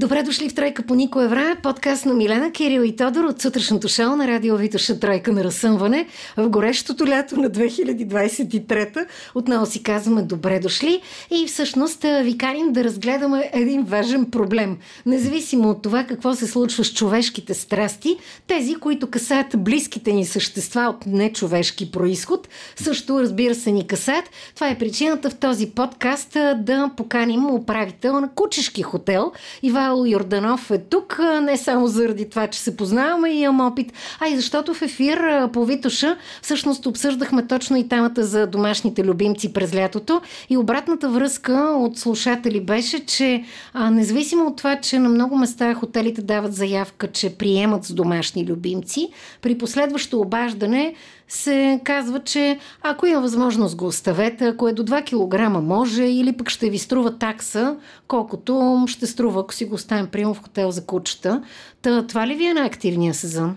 [0.00, 3.88] Добре дошли в Тройка по никое време, подкаст на Милена, Кирил и Тодор от сутрешното
[3.88, 6.06] шоу на радио Витоша Тройка на разсъмване
[6.36, 9.06] в горещото лято на 2023.
[9.34, 11.00] Отново си казваме добре дошли
[11.30, 14.76] и всъщност ви каним да разгледаме един важен проблем.
[15.06, 20.94] Независимо от това какво се случва с човешките страсти, тези, които касаят близките ни същества
[20.96, 24.24] от нечовешки происход, също разбира се ни касаят.
[24.54, 30.70] Това е причината в този подкаст да поканим управител на Кучешки хотел Иван Павел Йорданов
[30.70, 34.74] е тук, не само заради това, че се познаваме и имам опит, а и защото
[34.74, 40.20] в ефир по Витоша всъщност обсъждахме точно и темата за домашните любимци през лятото.
[40.50, 45.74] И обратната връзка от слушатели беше, че а, независимо от това, че на много места
[45.74, 49.10] хотелите дават заявка, че приемат с домашни любимци,
[49.42, 50.94] при последващо обаждане
[51.30, 56.32] се казва, че ако има възможност го оставете, ако е до 2 кг може или
[56.32, 57.76] пък ще ви струва такса,
[58.08, 61.42] колкото ще струва, ако си го оставим прием в хотел за кучета.
[61.82, 63.56] Та, това ли ви е най-активния сезон?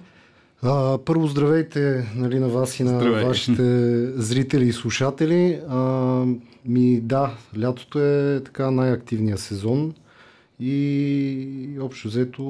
[0.64, 3.26] А, първо здравейте нали, на вас и на Здравей.
[3.26, 3.64] вашите
[4.22, 5.60] зрители и слушатели.
[5.70, 5.80] А,
[6.66, 9.94] ми да, лятото е така най-активният сезон.
[10.60, 12.44] И общо взето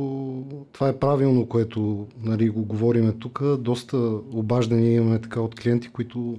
[0.72, 3.44] това е правилно, което нали, го говориме тук.
[3.60, 3.98] Доста
[4.32, 6.38] обаждания имаме така от клиенти, които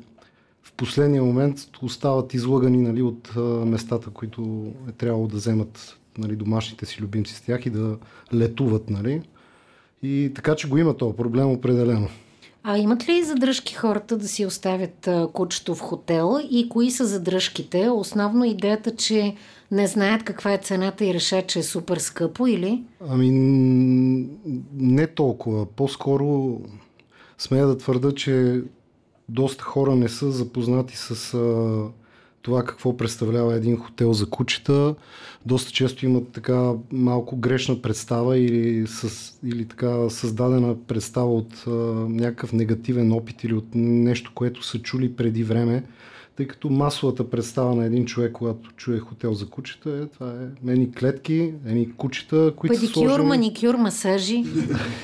[0.63, 3.33] в последния момент остават излъгани нали, от
[3.67, 7.99] местата, които е трябвало да вземат нали, домашните си любимци с тях и да
[8.35, 8.91] летуват.
[8.91, 9.23] Нали.
[10.03, 12.09] И така, че го има този проблем определено.
[12.67, 17.89] А имат ли задръжки хората да си оставят кучето в хотел и кои са задръжките?
[17.89, 19.35] Основно идеята, че
[19.71, 22.85] не знаят каква е цената и решат, че е супер скъпо или?
[23.09, 23.31] Ами
[24.75, 25.67] не толкова.
[25.67, 26.61] По-скоро
[27.39, 28.63] смея да твърда, че
[29.29, 32.04] доста хора не са запознати с а,
[32.45, 34.95] това какво представлява един хотел за кучета.
[35.47, 41.71] Доста често имат така малко грешна представа или, с, или така създадена представа от а,
[42.09, 45.85] някакъв негативен опит или от нещо, което са чули преди време
[46.37, 50.73] тъй като масовата представа на един човек, когато чуе хотел за кучета, е, това е
[50.73, 53.29] едни клетки, едни кучета, които Педикюр, са сложени...
[53.29, 54.45] маникюр, масажи.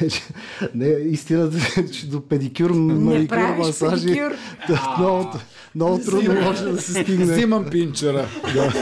[0.75, 4.07] не, истината е, че до педикюр, маникюр, масажи...
[4.07, 4.31] Педикюр.
[4.69, 5.41] Да,
[5.75, 7.25] много трудно може да се стигне.
[7.25, 8.27] Взимам пинчера.
[8.55, 8.73] да.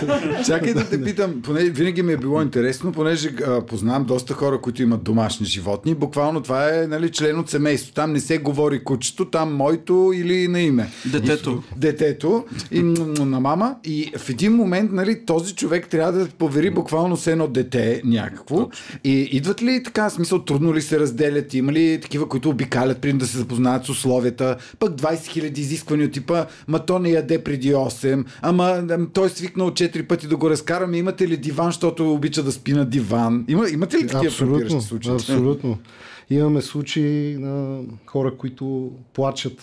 [0.46, 4.60] Чакай да те питам, поне, винаги ми е било интересно, понеже а, познавам доста хора,
[4.60, 5.94] които имат домашни животни.
[5.94, 7.94] Буквално това е нали, член от семейство.
[7.94, 10.90] Там не се говори кучето, там моето или на име.
[11.06, 11.62] Детето.
[11.76, 12.37] Детето
[12.70, 13.76] и на мама.
[13.84, 18.68] И в един момент нали, този човек трябва да повери буквално с едно дете някакво.
[19.04, 21.54] И идват ли така, смисъл, трудно ли се разделят?
[21.54, 24.56] Има ли такива, които обикалят, преди да се запознаят с условията?
[24.78, 28.82] Пък 20 000 изисквания от типа, ма то не яде преди 8, ама
[29.12, 30.98] той е свикнал 4 пъти да го разкараме.
[30.98, 33.44] Имате ли диван, защото обича да спи на диван?
[33.48, 35.12] Има, имате ли такива абсолютно, случаи?
[35.12, 35.78] Абсолютно.
[36.30, 39.62] Имаме случаи на хора, които плачат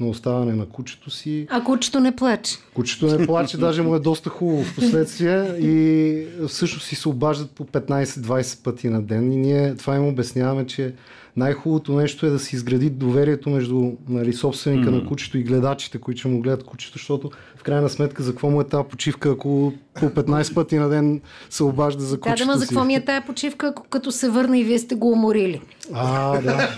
[0.00, 1.46] на оставане на кучето си.
[1.50, 2.56] А кучето не плаче.
[2.74, 7.50] Кучето не плаче, даже му е доста хубаво в последствие и всъщност си се обаждат
[7.50, 10.94] по 15-20 пъти на ден и ние това им обясняваме, че
[11.36, 14.94] най-хубавото нещо е да се изгради доверието между нали, собственика mm.
[15.02, 18.50] на кучето и гледачите, които ще му гледат кучето, защото в крайна сметка за какво
[18.50, 21.20] му е тази почивка, ако по 15 пъти на ден
[21.50, 24.28] се обажда за кучето Да, да, за какво ми е тази почивка, ако като се
[24.28, 25.60] върна и вие сте го уморили?
[25.92, 26.68] А, да.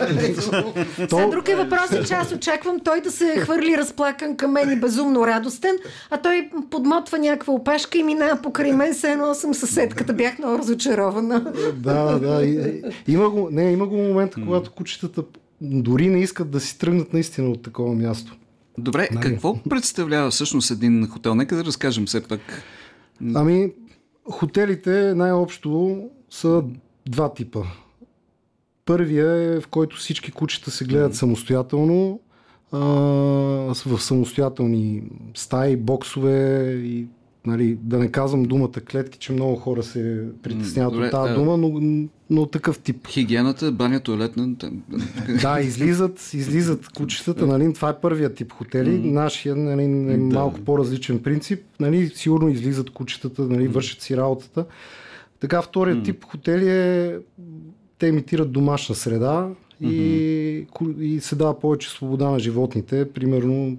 [0.96, 4.80] Сега друг е въпрос, че аз очаквам той да се хвърли разплакан към мен и
[4.80, 5.76] безумно радостен,
[6.10, 10.58] а той подмотва някаква опашка и минава покрай мен, се едно съм съседката, бях много
[10.58, 11.52] разочарована.
[11.74, 12.46] Да, да.
[13.08, 13.96] Има го, не, има го
[14.44, 15.24] когато кучетата
[15.60, 18.36] дори не искат да си тръгнат наистина от такова място.
[18.78, 19.24] Добре, нали?
[19.24, 21.34] какво представлява всъщност един хотел?
[21.34, 22.62] Нека да разкажем все пак.
[23.34, 23.72] Ами,
[24.30, 26.64] хотелите най-общо са
[27.08, 27.60] два типа.
[28.84, 32.20] Първия е в който всички кучета се гледат самостоятелно,
[32.72, 32.78] а,
[33.86, 35.02] в самостоятелни
[35.34, 37.06] стаи, боксове и
[37.46, 41.56] нали, да не казвам думата клетки, че много хора се притесняват Добре, от тази дума,
[41.56, 43.06] но, но такъв тип.
[43.08, 44.48] Хигиената, баня, туалетна.
[45.42, 48.98] Да, излизат, излизат кучетата, нали, това е първият тип хотели.
[48.98, 51.62] Нашия нали, е малко по-различен принцип.
[51.80, 54.66] Нали, сигурно излизат кучетата, нали, вършат си работата.
[55.40, 57.18] Така, вторият тип хотели е
[57.98, 59.48] те имитират домашна среда
[59.80, 60.98] и, mm-hmm.
[61.00, 63.12] и се дава повече свобода на животните.
[63.12, 63.76] Примерно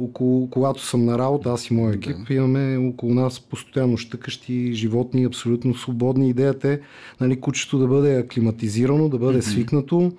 [0.00, 2.34] около, когато съм на работа, аз и моя екип, да.
[2.34, 6.30] имаме около нас постоянно щъкащи животни, абсолютно свободни.
[6.30, 6.78] Идеята е
[7.20, 9.50] нали, кучето да бъде аклиматизирано, да бъде mm-hmm.
[9.52, 10.12] свикнато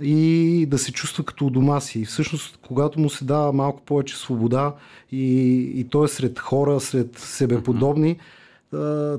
[0.00, 2.00] и да се чувства като у дома си.
[2.00, 4.74] И всъщност, когато му се дава малко повече свобода
[5.12, 8.16] и, и той е сред хора, сред себеподобни,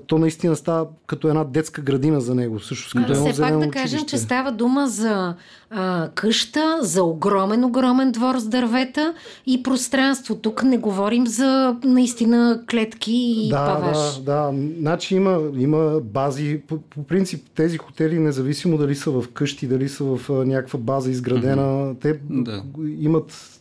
[0.08, 2.60] то наистина става като една детска градина за него.
[2.60, 5.36] Също като едно Все пак да кажем, че става дума за
[5.70, 9.14] а, къща, за огромен, огромен двор с дървета
[9.46, 10.36] и пространство.
[10.36, 14.18] Тук не говорим за наистина клетки и да, паваш.
[14.18, 14.54] Да, да.
[14.80, 16.62] Значи има, има бази.
[16.68, 20.80] По, по принцип тези хотели, независимо дали са в къщи, дали са в а, някаква
[20.80, 22.02] база изградена, mm-hmm.
[22.02, 22.64] те да.
[23.00, 23.57] имат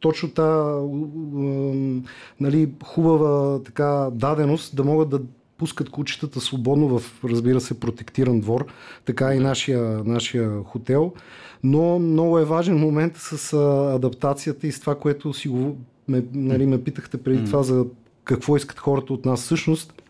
[0.00, 0.78] точно та
[2.40, 5.20] нали, хубава така даденост да могат да
[5.58, 8.66] пускат кучетата свободно в, разбира се, протектиран двор,
[9.04, 11.12] така и нашия, нашия хотел.
[11.62, 13.52] Но много е важен момент с
[13.94, 15.76] адаптацията и с това, което си го,
[16.08, 17.86] ме, нали, ме питахте преди това за
[18.24, 19.42] какво искат хората от нас.
[19.42, 20.02] Всъщност,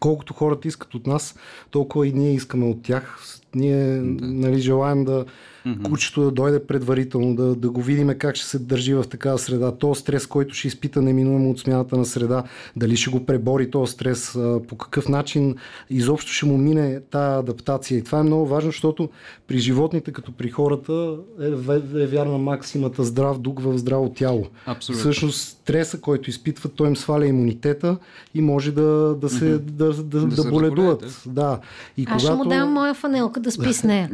[0.00, 1.34] колкото хората искат от нас,
[1.70, 3.20] толкова и ние искаме от тях.
[3.54, 4.26] Ние да.
[4.26, 5.24] нали, желаем да
[5.66, 5.82] mm-hmm.
[5.82, 9.72] кучето да дойде предварително, да, да го видим как ще се държи в такава среда.
[9.72, 12.42] То стрес, който ще изпита неминуемо от смяната на среда,
[12.76, 14.38] дали ще го пребори този стрес,
[14.68, 15.56] по какъв начин
[15.90, 17.98] изобщо ще му мине тази адаптация.
[17.98, 19.08] И това е много важно, защото
[19.46, 24.46] при животните, като при хората, е, е вярна максимата здрав дух в здраво тяло.
[24.66, 25.00] Абсолютно.
[25.00, 27.96] Всъщност стреса, който изпитват, той им сваля имунитета
[28.34, 29.58] и може да, да се mm-hmm.
[29.58, 31.22] да, да, да, да боледуват.
[31.26, 31.58] Да.
[31.96, 32.24] И Аз когато...
[32.24, 34.10] ще му дам моя фанелка да спи с нея.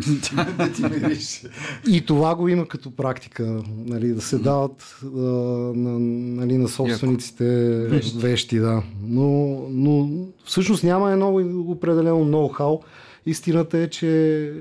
[1.88, 5.98] и това го има като практика, нали, да се дават а, на,
[6.40, 7.44] нали, на собствениците
[7.86, 8.18] вещи.
[8.18, 8.82] вещи да.
[9.02, 10.08] но, но
[10.44, 11.34] всъщност няма едно
[11.68, 12.80] определено ноу-хау.
[13.26, 14.52] Истината е, че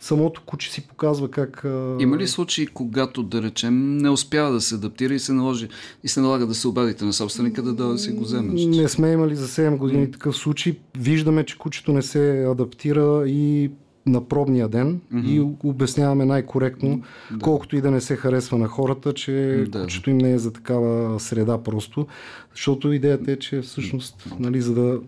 [0.00, 1.64] самото куче си показва как...
[2.00, 5.68] Има ли случаи, когато, да речем, не успява да се адаптира и се, наложи,
[6.04, 8.52] и се налага да се обадите на собственика да да си го вземе?
[8.66, 10.76] Не сме имали за 7 години такъв случай.
[10.98, 13.70] Виждаме, че кучето не се адаптира и
[14.08, 15.26] на пробния ден mm-hmm.
[15.26, 17.38] и обясняваме най-коректно, да.
[17.38, 19.82] колкото и да не се харесва на хората, че да.
[19.82, 22.06] кучето им не е за такава среда просто.
[22.54, 25.00] Защото идеята е, че всъщност, нали, за, да,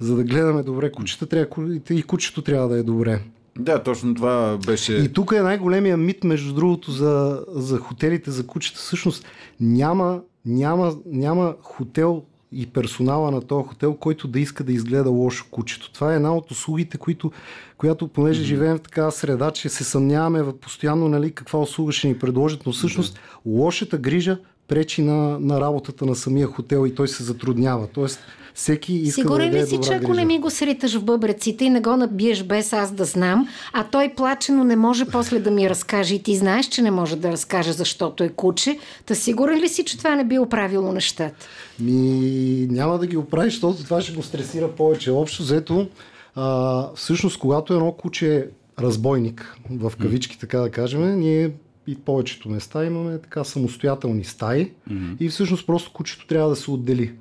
[0.00, 3.20] за да гледаме добре кучета, трябва, и кучето трябва да е добре.
[3.58, 4.94] Да, точно това беше.
[4.94, 8.78] И тук е най-големия мит, между другото, за, за хотелите за кучета.
[8.78, 9.26] Всъщност
[9.60, 15.46] няма, няма, няма хотел и персонала на този хотел, който да иска да изгледа лошо
[15.50, 15.92] кучето.
[15.92, 17.32] Това е една от услугите, които,
[17.78, 18.46] която, понеже mm-hmm.
[18.46, 22.72] живеем в такава среда, че се съмняваме постоянно нали, каква услуга ще ни предложат, но
[22.72, 23.40] всъщност mm-hmm.
[23.46, 24.38] лошата грижа
[24.70, 27.86] пречи на, на работата на самия хотел и той се затруднява.
[27.86, 28.20] Тоест,
[28.54, 31.70] всеки иска Сигурен да ли си, че ако не ми го сриташ в бъбреците и
[31.70, 35.50] не го набиеш без аз да знам, а той плаче, но не може после да
[35.50, 39.58] ми разкаже и ти знаеш, че не може да разкаже, защото е куче, та сигурен
[39.58, 41.46] ли си, че това не би оправило нещата?
[41.80, 45.10] Ми, няма да ги оправиш, защото това ще го стресира повече.
[45.10, 45.88] Общо взето,
[46.34, 48.44] а, всъщност, когато едно куче е
[48.82, 51.50] разбойник, в кавички така да кажем, ние
[51.90, 55.16] и повечето места имаме така самостоятелни стаи mm-hmm.
[55.20, 57.12] и всъщност просто кучето трябва да се отдели.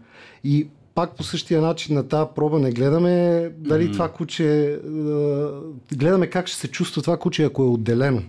[0.43, 3.11] И пак по същия начин на тази проба не гледаме
[3.57, 3.93] дали mm-hmm.
[3.93, 4.79] това куче,
[5.95, 8.23] гледаме как ще се чувства това куче, ако е отделено.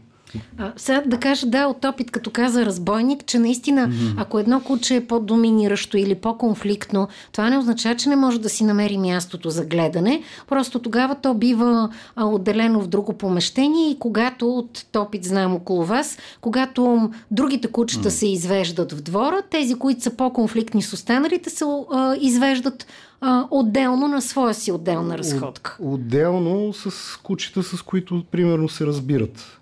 [0.58, 4.14] А, сега да кажа, да, от опит, като каза разбойник, че наистина, mm-hmm.
[4.16, 8.64] ако едно куче е по-доминиращо или по-конфликтно, това не означава, че не може да си
[8.64, 10.22] намери мястото за гледане.
[10.48, 15.84] Просто тогава то бива а, отделено в друго помещение и когато от опит знаем около
[15.84, 18.12] вас, когато другите кучета mm-hmm.
[18.12, 22.86] се извеждат в двора, тези, които са по-конфликтни с останалите, се а, извеждат
[23.20, 25.76] а, отделно на своя си отделна разходка.
[25.80, 29.59] От, отделно с кучета, с които примерно се разбират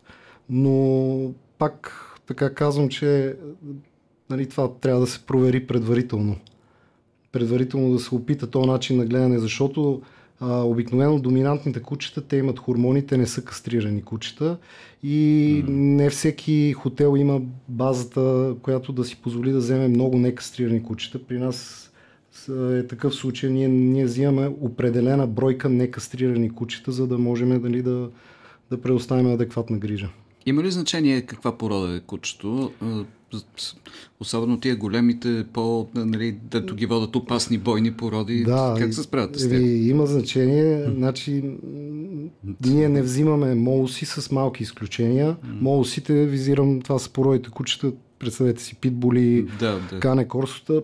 [0.50, 3.36] но пак така казвам, че
[4.30, 6.36] нали, това трябва да се провери предварително.
[7.32, 10.02] Предварително да се опита този начин на гледане, защото
[10.40, 14.58] а, обикновено доминантните кучета, те имат хормоните, не са кастрирани кучета
[15.02, 15.68] и mm.
[15.68, 21.18] не всеки хотел има базата, която да си позволи да вземе много некастрирани кучета.
[21.26, 21.84] При нас
[22.76, 28.10] е такъв случай, ние, ние взимаме определена бройка некастрирани кучета, за да можем дали, да,
[28.70, 30.08] да предоставим адекватна грижа.
[30.48, 32.72] Има ли значение каква порода е кучето?
[34.20, 38.44] Особено тия големите, по, нали, дето ги водят опасни бойни породи.
[38.44, 39.62] Да, как се справят с тях?
[39.62, 40.84] Има значение.
[40.96, 41.44] Значи,
[42.66, 45.36] ние не взимаме молуси с малки изключения.
[45.44, 50.00] Молусите, визирам, това са породите кучета, представете си, питболи, да, да.
[50.00, 50.82] кане корсота.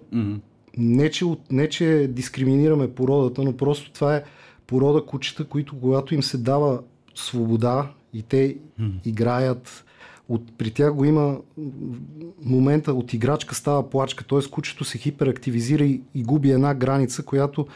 [0.76, 4.23] Не че, не, че дискриминираме породата, но просто това е
[4.66, 6.80] порода кучета, които когато им се дава
[7.14, 8.92] свобода и те mm.
[9.04, 9.85] играят.
[10.28, 11.38] От, при тях го има
[12.44, 14.50] момента от играчка става плачка, т.е.
[14.50, 17.66] кучето се хиперактивизира и, и губи една граница, която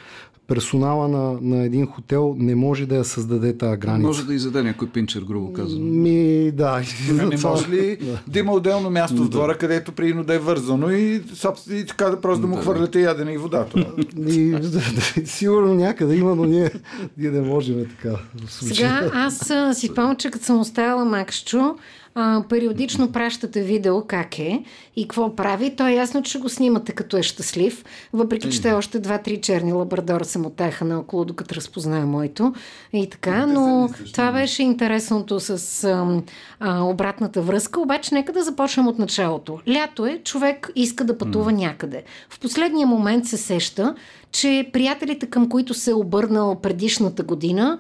[0.49, 4.07] персонала на, на един хотел не може да я създаде тази граница.
[4.07, 5.85] Може да изяде някой пинчер, грубо казано.
[5.85, 6.83] Ми, да.
[7.13, 8.19] Не, не може ли да.
[8.27, 11.23] да има отделно място в двора, където приедно да е вързано и,
[11.71, 12.63] и така да просто да му да.
[12.63, 13.87] хвърляте ядене и водата?
[14.29, 16.71] И, да, да, сигурно някъде има, но ние,
[17.17, 18.17] ние не можем така.
[18.49, 21.77] Сега аз си спомням, че като съм оставила Максчо,
[22.15, 24.65] а, периодично пращате видео как е
[24.97, 25.77] и какво прави.
[25.77, 29.73] То е ясно, че го снимате като е щастлив, въпреки че те още два-три черни
[29.73, 32.55] лабрадора се мотаха наоколо, докато разпознае моето
[32.93, 36.23] и така, но това беше интересното с а,
[36.61, 39.61] а, обратната връзка, обаче нека да започнем от началото.
[39.69, 42.03] Лято е, човек иска да пътува някъде.
[42.31, 43.95] В последния момент се сеща,
[44.33, 47.79] че приятелите, към които се е обърнал предишната година,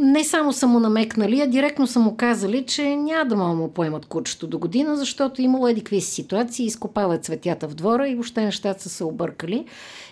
[0.00, 3.68] не само са му намекнали, а директно са му казали, че няма да могат му
[3.68, 8.44] поемат кучето до година, защото имало едикви си ситуации, изкопават цветята в двора и въобще
[8.44, 9.66] нещата са се объркали.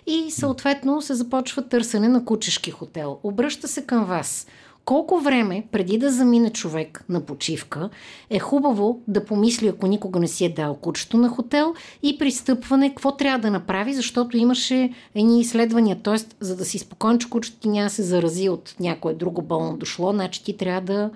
[0.07, 3.19] И съответно се започва търсене на кучешки хотел.
[3.23, 4.47] Обръща се към вас
[4.85, 7.91] колко време преди да замине човек на почивка
[8.31, 12.89] е хубаво да помисли, ако никога не си е дал кучето на хотел и пристъпване,
[12.89, 16.17] какво трябва да направи, защото имаше едни изследвания, т.е.
[16.41, 20.13] за да си спокоен, че кучето ти няма се зарази от някое друго болно дошло,
[20.13, 21.11] значи ти трябва да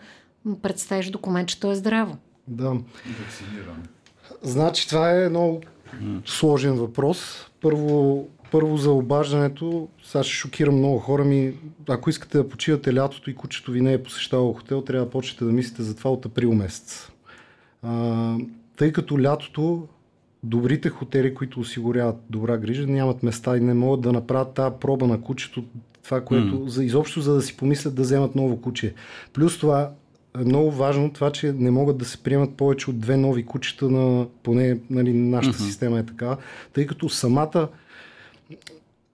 [0.63, 2.17] представиш документ, че то е здраво.
[2.49, 2.77] Да.
[4.43, 5.61] Значи това е много
[6.27, 7.47] сложен въпрос.
[7.61, 11.55] Първо, първо за обаждането, сега ще шокирам много хора ми.
[11.89, 15.45] Ако искате да почивате лятото и кучето ви не е посещавало хотел, трябва да почнете
[15.45, 17.11] да мислите за това от април месец.
[17.83, 18.37] А,
[18.77, 19.89] тъй като лятото
[20.43, 25.07] добрите хотели, които осигуряват добра грижа, нямат места и не могат да направят тази проба
[25.07, 25.65] на кучето,
[26.05, 26.67] това, което mm.
[26.67, 28.95] за, изобщо за да си помислят да вземат ново куче.
[29.33, 29.91] Плюс това
[30.41, 33.91] е много важно това, че не могат да се приемат повече от две нови кучета
[33.91, 35.67] на поне нали, нашата mm-hmm.
[35.67, 36.37] система е така,
[36.73, 37.69] тъй като самата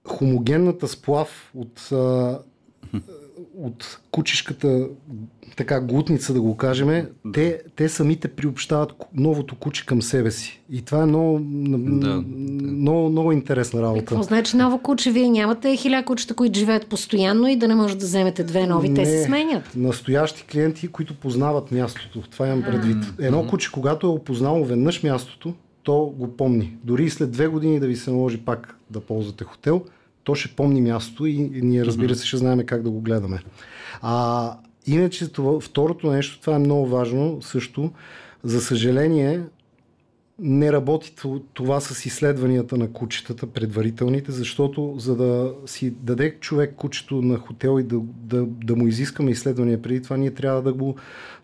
[0.09, 1.91] хомогенната сплав от,
[3.59, 4.89] от кучишката
[5.57, 10.61] така глутница, да го кажем, те, те самите приобщават новото куче към себе си.
[10.71, 12.25] И това е много, да.
[12.63, 14.05] много, много интересна работа.
[14.05, 15.13] Какво значи ново куче?
[15.13, 18.89] Вие нямате хиляда кучета, които живеят постоянно и да не може да вземете две нови.
[18.89, 19.77] Не, те се сменят.
[19.77, 22.21] Настоящи клиенти, които познават мястото.
[22.31, 23.05] Това имам предвид.
[23.21, 26.77] Едно куче, когато е опознало веднъж мястото, то го помни.
[26.85, 29.85] Дори и след две години да ви се наложи пак да ползвате хотел,
[30.25, 33.43] то ще помни мястото и ние разбира се ще знаем как да го гледаме.
[34.03, 37.91] А, иначе това, второто нещо, това е много важно също.
[38.45, 39.43] За съжаление,
[40.39, 41.15] не работи
[41.53, 47.81] това с изследванията на кучетата, предварителните, защото за да си даде човек кучето на хотел
[47.81, 50.97] и да, да, да му изискаме изследвания преди това, ние трябва да го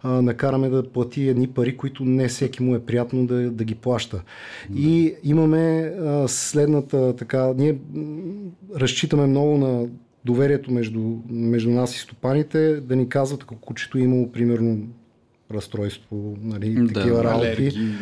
[0.03, 3.75] а, накараме да плати едни пари, които не всеки му е приятно да, да ги
[3.75, 4.23] плаща.
[4.71, 4.81] Да.
[4.81, 7.79] И имаме а, следната така, ние
[8.77, 9.89] разчитаме много на
[10.25, 14.79] доверието между, между нас и стопаните, да ни казват ако кучето е имало примерно
[15.55, 17.47] разстройство, нали, да, такива работи.
[17.47, 17.95] Алергии.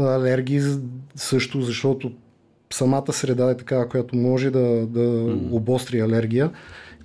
[0.00, 0.60] алергии
[1.16, 2.12] също, защото
[2.72, 6.50] самата среда е такава, която може да, да обостри алергия.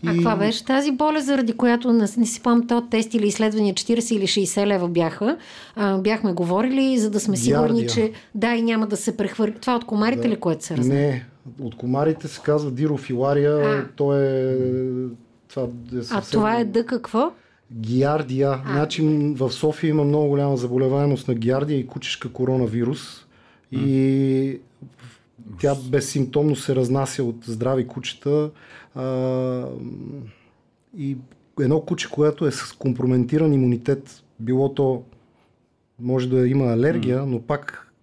[0.03, 0.07] И...
[0.07, 3.73] А каква беше тази болест, заради която не, не си спомням, то тест или изследвания
[3.73, 5.37] 40 или 60 лева бяха.
[5.75, 7.89] А, бяхме говорили, за да сме сигурни, Гиардия.
[7.89, 9.53] че да и няма да се прехвърли.
[9.61, 10.29] Това от комарите да.
[10.29, 10.95] ли, което се разне?
[10.95, 11.25] Не,
[11.59, 13.55] от комарите се казва дирофилария.
[13.55, 13.85] А.
[13.95, 14.57] То е...
[15.47, 16.17] Това е съвсем...
[16.17, 17.31] А това е да какво?
[17.73, 18.49] Гиардия.
[18.65, 18.71] А.
[18.71, 19.01] Значи
[19.37, 23.25] в София има много голяма заболеваемост на гиардия и кучешка коронавирус.
[23.71, 24.59] И
[25.59, 28.51] тя безсимптомно се разнася от здрави кучета.
[28.95, 29.65] А,
[30.97, 31.17] и
[31.59, 35.03] едно куче, което е с компрометиран имунитет, било то
[35.99, 37.93] може да има алергия, но пак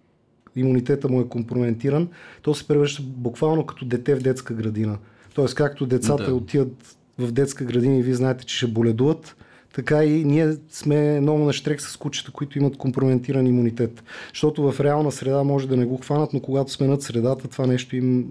[0.55, 2.09] имунитета му е компрометиран,
[2.41, 4.97] то се превръща буквално като дете в детска градина.
[5.33, 6.35] Тоест, както децата да.
[6.35, 9.35] отиват в детска градина и вие знаете, че ще боледуват,
[9.73, 14.03] така и ние сме много на штрек с кучета, които имат компрометиран имунитет.
[14.33, 17.67] Защото в реална среда може да не го хванат, но когато сме над средата, това
[17.67, 18.25] нещо им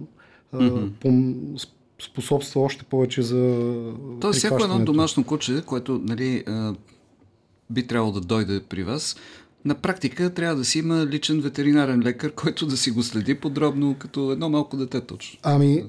[0.54, 0.90] mm-hmm.
[0.90, 1.36] пом,
[2.02, 3.66] способства още повече за.
[4.20, 6.44] Тоест, всяко едно домашно куче, което нали,
[7.70, 9.16] би трябвало да дойде при вас,
[9.64, 13.96] на практика трябва да си има личен ветеринарен лекар, който да си го следи подробно,
[13.98, 15.38] като едно малко дете точно.
[15.42, 15.84] Ами,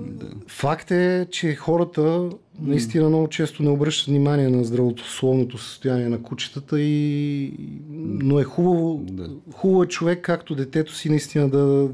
[0.00, 0.26] да.
[0.48, 6.80] Факт е, че хората наистина много често не обръщат внимание на здравословното състояние на кучетата
[6.80, 7.52] и
[7.90, 9.30] но е хубаво, да.
[9.52, 11.88] хубаво е човек, както детето си, наистина да,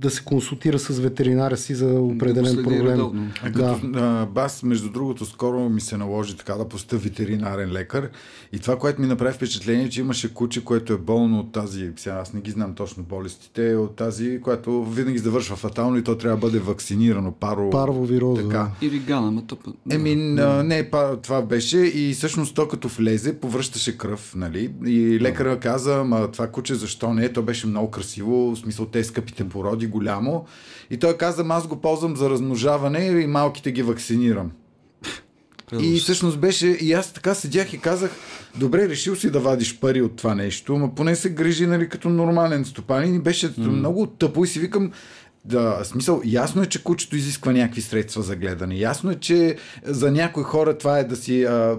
[0.00, 2.86] да се консултира с ветеринаря си за определен да проблем.
[2.86, 3.30] Редовно.
[3.42, 8.10] А, като, а, бас, между другото, скоро ми се наложи така да поста ветеринарен лекар.
[8.52, 12.16] И това, което ми направи впечатление, че имаше куче, което е болно от тази, сега
[12.16, 16.36] аз не ги знам точно болестите, от тази, която винаги завършва фатално и то трябва
[16.36, 17.32] да бъде вакцинирано.
[17.32, 18.42] Паро, Парвовироза.
[18.42, 18.70] Така.
[18.82, 19.72] Или гана, ма тъпа.
[19.90, 20.62] Еми, да.
[20.62, 20.90] не,
[21.22, 24.70] това беше и всъщност то като влезе, повръщаше кръв, нали?
[24.86, 27.32] И лекарът каза, ма това куче защо не?
[27.32, 30.46] То беше много красиво, в смисъл те скъпите породи, голямо.
[30.90, 34.50] И той каза, аз го ползвам за размножаване и малките ги вакцинирам.
[35.80, 38.10] И всъщност беше, и аз така седях и казах,
[38.56, 42.08] добре, решил си да вадиш пари от това нещо, но поне се грижи, нали, като
[42.08, 43.66] нормален стопанин и беше mm.
[43.66, 44.90] много тъпо и си викам,
[45.44, 48.76] да, смисъл, ясно е, че кучето изисква някакви средства за гледане.
[48.76, 51.78] Ясно е, че за някои хора това е да си а,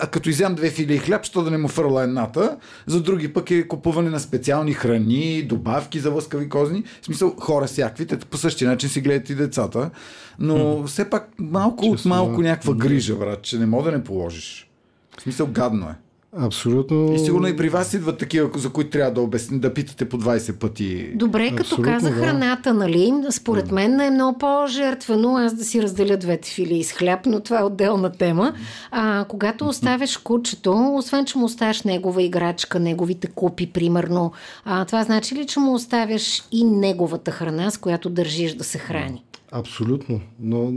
[0.00, 3.50] а като изям две филии хляб, що да не му фърла едната, за други пък
[3.50, 6.84] е купуване на специални храни, добавки за лъскави козни.
[7.02, 9.90] В смисъл, хора всякакви, те по същия начин си гледат и децата,
[10.38, 14.70] но все пак малко от малко някаква грижа, брат, че не мога да не положиш.
[15.18, 15.94] В смисъл, гадно е.
[16.36, 17.14] Абсолютно.
[17.14, 20.18] И сигурно и при вас идват такива, за които трябва да обясни, да питате по
[20.18, 21.12] 20 пъти.
[21.14, 22.16] Добре, като каза да.
[22.16, 23.12] храната, нали?
[23.30, 27.60] Според мен е много по-жертвено аз да си разделя двете филии с хляб, но това
[27.60, 28.54] е отделна тема.
[28.90, 34.32] А, когато оставяш кучето, освен, че му оставяш негова играчка, неговите купи, примерно,
[34.64, 38.78] а, това значи ли, че му оставяш и неговата храна, с която държиш да се
[38.78, 39.24] храни?
[39.52, 40.20] Абсолютно.
[40.40, 40.72] Но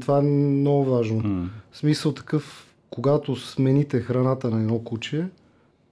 [0.00, 1.48] това е много важно.
[1.72, 5.28] В смисъл такъв, когато смените храната на едно куче,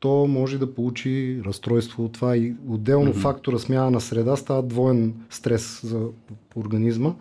[0.00, 5.14] то може да получи разстройство от това и отделно фактора смяна на среда става двоен
[5.30, 6.06] стрес за
[6.56, 7.14] организма.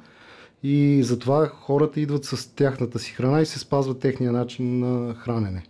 [0.64, 5.64] И затова хората идват с тяхната си храна и се спазват техния начин на хранене.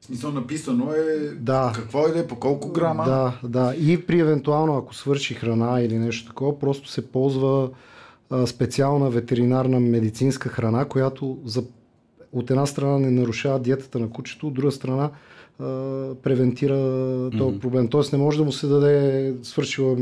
[0.00, 1.72] В смисъл написано е Да.
[1.74, 3.04] какво е е, по колко грама.
[3.04, 3.74] Да, да.
[3.76, 7.70] И при евентуално, ако свърши храна или нещо такова, просто се ползва
[8.30, 11.64] а, специална ветеринарна медицинска храна, която за,
[12.34, 15.10] от една страна не нарушава диетата на кучето, от друга страна
[15.58, 15.64] а,
[16.14, 16.76] превентира
[17.38, 17.88] този проблем.
[17.88, 19.96] Тоест не може да му се даде свършила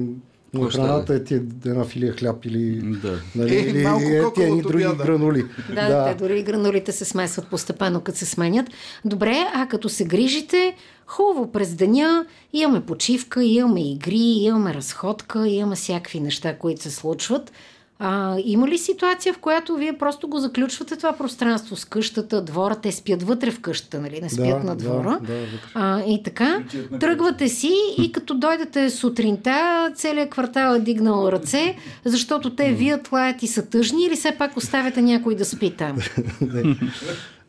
[0.70, 1.34] ще храната е ти
[1.66, 3.20] една филия хляб или, Да.
[3.36, 5.04] нали, Е, или малко е, ти едни други обяда.
[5.04, 5.44] гранули.
[5.74, 6.04] Да, да.
[6.04, 8.66] Те дори и гранулите се смесват постепенно, като се сменят.
[9.04, 10.74] Добре, а като се грижите,
[11.06, 17.52] хубаво през деня имаме почивка, имаме игри, имаме разходка, имаме всякакви неща, които се случват.
[18.04, 22.74] А, има ли ситуация, в която вие просто го заключвате това пространство с къщата, двора,
[22.74, 24.20] те спят вътре в къщата, нали?
[24.20, 25.18] Не спят Да, на да, двора.
[25.22, 25.46] да, вътре.
[25.74, 26.62] а, и така,
[27.00, 33.42] тръгвате си и като дойдете сутринта, целият квартал е дигнал ръце, защото те вият, лаят
[33.42, 35.96] и са тъжни или все пак оставяте някой да спи там?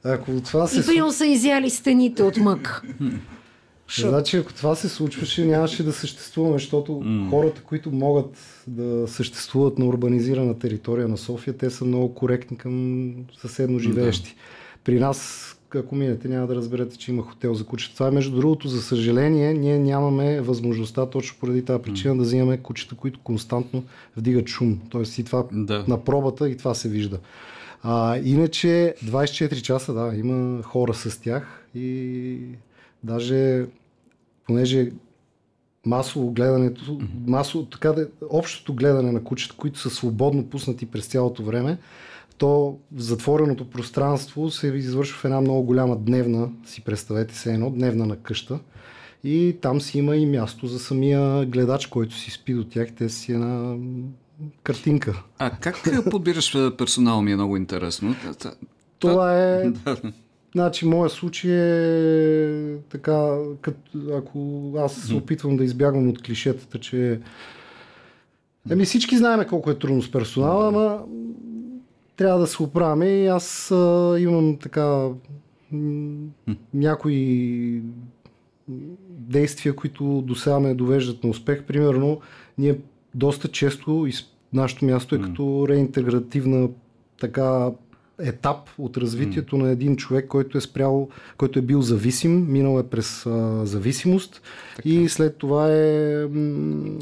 [0.06, 2.84] Ако това се И примерно са изяли стените от мък.
[3.90, 7.30] Значи, ако това се случваше, нямаше да съществуваме, защото mm.
[7.30, 13.14] хората, които могат да съществуват на урбанизирана територия на София, те са много коректни към
[13.38, 14.30] съседно живеещи.
[14.30, 14.38] Mm.
[14.84, 17.94] При нас, ако минете, няма да разберете, че има хотел за кучета.
[17.94, 22.18] Това е между другото, за съжаление, ние нямаме възможността точно поради тази причина mm.
[22.18, 23.84] да взимаме кучета, които константно
[24.18, 24.80] вдигат шум.
[24.90, 25.86] Тоест и това Да.
[25.88, 27.20] на пробата и това се вижда.
[27.84, 32.38] А, иначе 24 часа, да, има хора с тях и
[33.04, 33.66] даже
[34.48, 34.92] понеже
[35.86, 41.44] масово гледането, масово, така да, общото гледане на кучета, които са свободно пуснати през цялото
[41.44, 41.78] време,
[42.38, 47.70] то в затвореното пространство се извършва в една много голяма дневна, си представете се едно,
[47.70, 48.60] дневна на къща.
[49.24, 52.88] И там си има и място за самия гледач, който си спи до тях.
[52.98, 53.76] Те си една
[54.64, 55.24] картинка.
[55.40, 58.16] А как подбираш персонал ми е много интересно.
[59.00, 59.72] Това е...
[60.56, 67.20] Значи, моят случай е така, като, ако аз се опитвам да избягвам от клишетата, че...
[68.70, 71.04] Еми всички знаем колко е трудно с персонала, ама
[72.16, 75.08] трябва да се оправяме и аз а, имам така
[75.72, 76.28] м,
[76.74, 77.82] някои
[79.10, 81.64] действия, които до сега ме довеждат на успех.
[81.64, 82.20] Примерно,
[82.58, 82.80] ние
[83.16, 86.70] доста често из- нашето място е като реинтегративна
[87.20, 87.72] така
[88.20, 92.84] етап от развитието на един човек, който е спрял, който е бил зависим, минал е
[92.84, 94.42] през а, зависимост
[94.86, 97.00] и след това е м,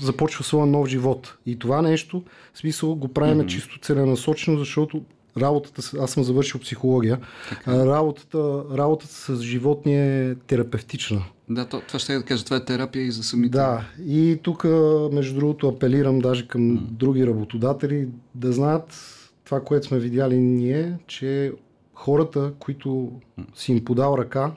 [0.00, 1.36] започва своя нов живот.
[1.46, 2.22] И това нещо,
[2.54, 5.02] в смисъл, го правим чисто целенасочено, защото
[5.36, 7.18] работата, аз съм завършил психология,
[7.66, 11.24] а, работата, работата с животни е терапевтична.
[11.48, 12.44] Да, то, това ще я да кажа.
[12.44, 13.58] Това е терапия и за самите.
[13.58, 14.64] Да, и тук,
[15.12, 19.18] между другото, апелирам даже към други работодатели да знаят
[19.52, 21.52] това, което сме видяли ние, че
[21.94, 23.12] хората, които
[23.54, 24.52] си им подал ръка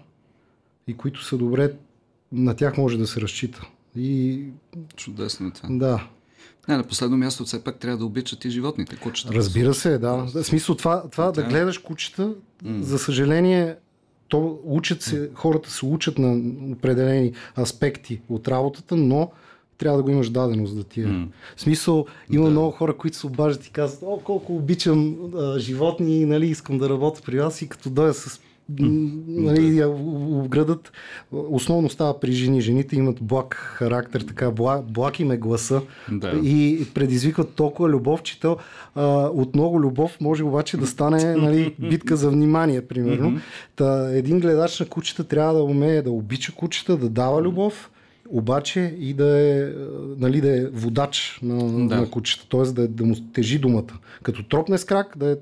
[0.88, 1.74] и които са добре,
[2.32, 3.68] на тях може да се разчита.
[3.96, 4.44] И
[4.96, 5.70] Чудесно е това.
[5.72, 6.08] да,
[6.68, 9.34] Не, на последно място все пак трябва да обичат и животните, кучета.
[9.34, 10.14] Разбира се, да.
[10.16, 12.34] В смисъл това, това да гледаш кучета,
[12.66, 13.76] за съжаление,
[14.28, 19.32] то учат се, хората се учат на определени аспекти от работата, но
[19.78, 21.06] трябва да го имаш дадено, за да ти е.
[21.06, 21.28] Mm.
[21.56, 22.52] В смисъл, има да.
[22.52, 26.90] много хора, които се обаждат и казват, о, колко обичам а, животни, нали, искам да
[26.90, 30.92] работя при вас и като дойда с нали, я обградат.
[31.32, 32.62] Основно става при жени.
[32.62, 36.32] Жените имат благ характер, така благ, благ им е гласа да.
[36.44, 38.58] и предизвикват толкова любов, че то
[38.96, 43.40] а, от много любов може обаче да стане нали, битка за внимание, примерно.
[43.76, 47.90] Та, един гледач на кучета трябва да умее да обича кучета, да дава любов,
[48.30, 49.74] обаче и да е,
[50.18, 51.96] нали, да е водач на, да.
[51.96, 52.62] на кучета, т.е.
[52.62, 54.00] Да, да му тежи думата.
[54.24, 55.36] Като тропне с крак, да е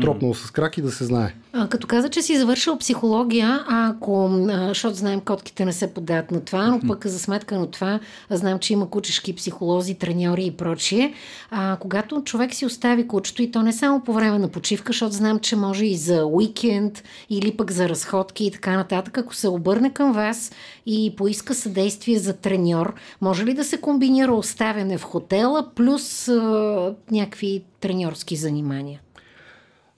[0.00, 1.34] тропнал с крак и да се знае.
[1.52, 4.30] А, като каза, че си завършил психология, а ако,
[4.68, 8.00] защото знаем, котките не се подават на това, но пък за сметка на това,
[8.30, 11.14] знам, че има кучешки психолози, треньори и прочие.
[11.50, 15.14] А, когато човек си остави кучето и то не само по време на почивка, защото
[15.14, 19.48] знам, че може и за уикенд или пък за разходки и така нататък, ако се
[19.48, 20.52] обърне към вас
[20.86, 26.94] и поиска съдействие за треньор, може ли да се комбинира оставяне в хотела плюс а,
[27.10, 29.00] някакви треньорски занимания?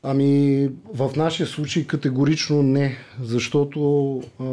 [0.06, 4.44] Ами, в нашия случай категорично не, защото а,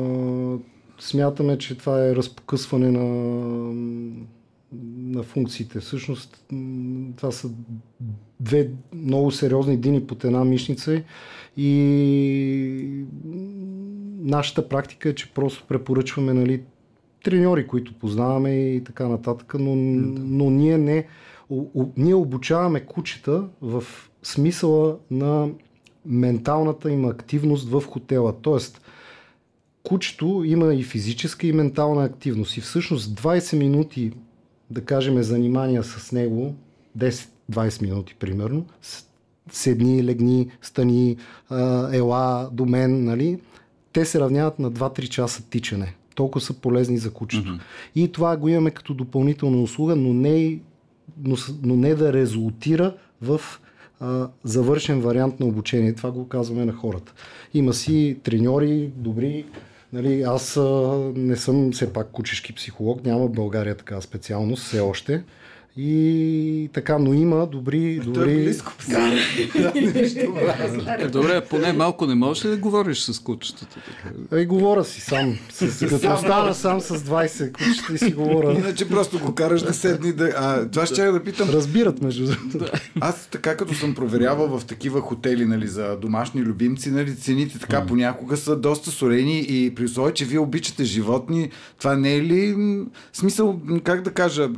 [1.00, 3.06] смятаме, че това е разпокъсване на,
[4.98, 5.80] на функциите.
[5.80, 6.46] Всъщност,
[7.18, 7.50] това са
[8.40, 11.04] две много сериозни дини под една мишница
[11.58, 13.06] и
[14.20, 16.62] нашата практика е, че просто препоръчваме нали,
[17.24, 21.08] треньори, които познаваме и така нататък, но, но ние не.
[21.98, 23.84] Ние обучаваме кучета в
[24.24, 25.50] смисъла на
[26.06, 28.34] менталната им активност в хотела.
[28.42, 28.82] Тоест,
[29.84, 32.58] кучето има и физическа и ментална активност.
[32.58, 34.12] И всъщност 20 минути,
[34.70, 36.56] да кажем, занимания с него,
[36.98, 38.66] 10-20 минути примерно,
[39.52, 41.18] седни, легни, стани,
[41.92, 43.40] ела до мен, нали?
[43.94, 45.96] те се равняват на 2-3 часа тичане.
[46.16, 47.50] Толкова са полезни за кучето.
[47.50, 47.62] Mm-hmm.
[47.96, 50.60] И това го имаме като допълнителна услуга, но не,
[51.24, 53.42] но, но не да резултира в
[54.44, 55.96] завършен вариант на обучение.
[55.96, 57.14] Това го казваме на хората.
[57.54, 59.46] Има си треньори, добри.
[59.94, 64.80] Нали, аз а, не съм все пак кучешки психолог, няма в България такава специалност все
[64.80, 65.24] още.
[65.78, 68.00] И така, но има добри...
[68.00, 68.32] добри...
[68.32, 68.74] Е близко.
[71.00, 73.80] е, добре, поне малко не можеш ли да говориш с кучетата?
[74.34, 75.38] Ей, говоря си сам.
[75.50, 78.54] С, като стана сам с 20 кучета и си говоря.
[78.54, 80.34] Иначе просто го караш да седни да...
[80.38, 81.50] А, това ще да питам.
[81.50, 82.72] Разбират между другото.
[83.00, 87.86] Аз така като съм проверявал в такива хотели нали, за домашни любимци, нали, цените така
[87.86, 92.56] понякога са доста солени и при условие, че вие обичате животни, това не е ли
[93.14, 94.50] смисъл, как да кажа,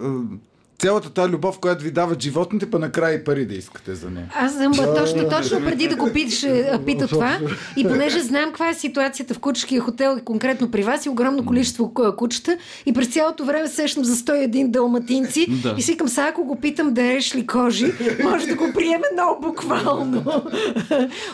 [0.84, 4.28] цялата тази любов, която ви дават животните, па накрая и пари да искате за нея.
[4.36, 6.46] Аз съм точно, точно преди да го питаш,
[6.86, 7.40] пита това.
[7.78, 11.46] И понеже знам каква е ситуацията в кучешкия хотел и конкретно при вас и огромно
[11.46, 15.76] количество кучета и през цялото време сещам за 101 далматинци да.
[15.78, 17.94] и си към сега, ако го питам да еш ли кожи,
[18.24, 20.24] може да го приеме много буквално.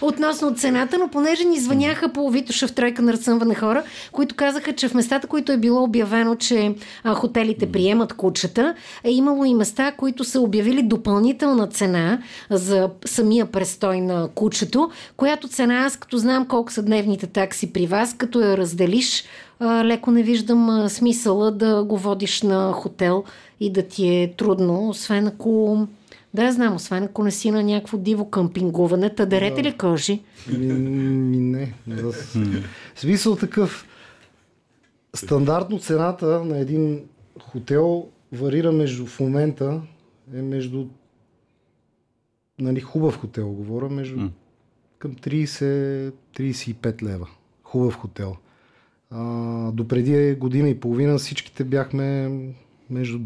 [0.02, 4.74] Относно цената, но понеже ни звъняха по Витоша в тройка на разсъмване хора, които казаха,
[4.74, 9.46] че в местата, които е било обявено, че а, хотелите приемат кучета, е имало имало
[9.46, 15.98] и места, които са обявили допълнителна цена за самия престой на кучето, която цена аз
[15.98, 19.24] като знам колко са дневните такси при вас, като я разделиш,
[19.62, 23.24] леко не виждам смисъла да го водиш на хотел
[23.60, 25.88] и да ти е трудно, освен ако
[26.34, 29.70] да, знам, освен ако не си на някакво диво къмпингуване, та дарете да.
[29.70, 30.22] ли кожи?
[30.50, 31.74] Не.
[32.96, 33.86] Смисъл такъв.
[35.16, 37.02] Стандартно цената на един
[37.42, 39.82] хотел варира между в момента
[40.34, 40.88] е между
[42.60, 44.30] нали, хубав хотел говоря, между mm.
[44.98, 47.30] към 30-35 лева.
[47.64, 48.36] Хубав хотел.
[49.12, 52.30] А, до преди година и половина всичките бяхме
[52.90, 53.20] между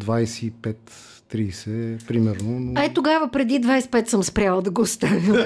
[1.33, 2.59] 25-30, примерно.
[2.59, 2.79] Но...
[2.79, 5.45] Ай, тогава преди 25 съм спряла да го оставя.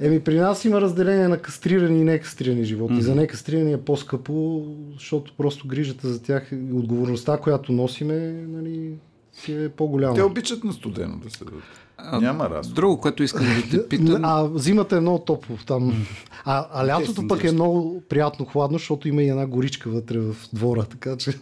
[0.00, 2.96] Еми, при нас има разделение на кастрирани и некастрирани животни.
[2.96, 3.00] Mm-hmm.
[3.04, 8.92] За некастрирани е по-скъпо, защото просто грижата за тях и отговорността, която носиме, нали,
[9.32, 10.14] си е по-голяма.
[10.14, 11.44] Те обичат на студено да се
[12.04, 12.68] а, Няма раз.
[12.68, 14.24] Друго, което искам да те питам.
[14.24, 16.06] А зимата е много топло там.
[16.44, 20.36] А, а лятото пък е много приятно хладно, защото има и една горичка вътре в
[20.52, 21.38] двора, така че.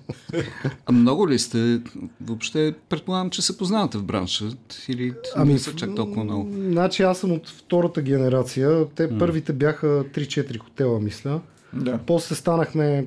[0.86, 1.80] А много ли сте?
[2.20, 4.44] Въобще предполагам, че се познавате в бранша
[4.88, 6.50] или ами, не са чак толкова много?
[6.52, 8.86] Значи аз съм от втората генерация.
[8.94, 11.40] Те м първите бяха 3-4 хотела, мисля.
[11.72, 11.98] Да.
[12.06, 13.06] После станахме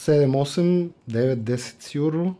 [0.00, 2.34] 7-8, 9-10 сигурно.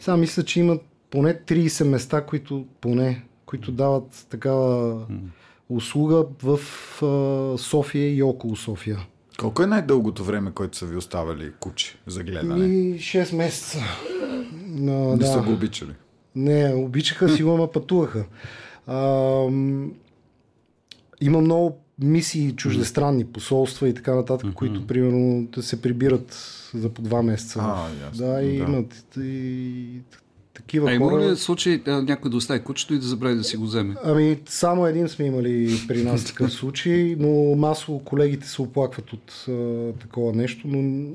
[0.00, 5.00] Сега мисля, че имат поне 30 места, които поне, които дават такава
[5.68, 6.58] услуга в
[7.02, 8.98] а, София и около София.
[9.38, 12.66] Колко е най-дългото време, което са ви оставали кучи за гледане?
[12.66, 13.78] И 6 месеца.
[14.66, 15.26] Но, Не да.
[15.26, 15.92] са го обичали.
[16.34, 18.24] Не, обичаха си го, ама пътуваха.
[18.86, 18.96] А,
[21.20, 26.34] има много мисии чуждестранни, посолства и така нататък, които примерно се прибират
[26.74, 27.60] за по два месеца.
[27.62, 28.64] А, ясно, да, и да.
[28.64, 30.00] имат и,
[30.54, 31.30] такива А има хора.
[31.30, 33.94] ли случай а, някой да остави кучето и да забрави да си го вземе?
[34.04, 39.44] Ами, само един сме имали при нас такъв случай, но масово колегите се оплакват от
[39.48, 39.52] а,
[39.92, 41.08] такова нещо, но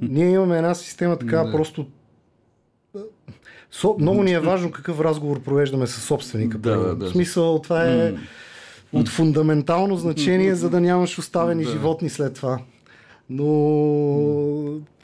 [0.00, 1.52] ние имаме една система така Да.
[1.52, 1.86] просто
[3.72, 6.58] Со, много ни е важно какъв разговор провеждаме с собственика.
[6.58, 7.06] Да, да, да.
[7.06, 8.14] В смисъл, това е
[8.92, 11.70] от фундаментално значение, за да нямаш оставени Да.
[11.70, 12.58] животни след това.
[13.30, 13.44] Но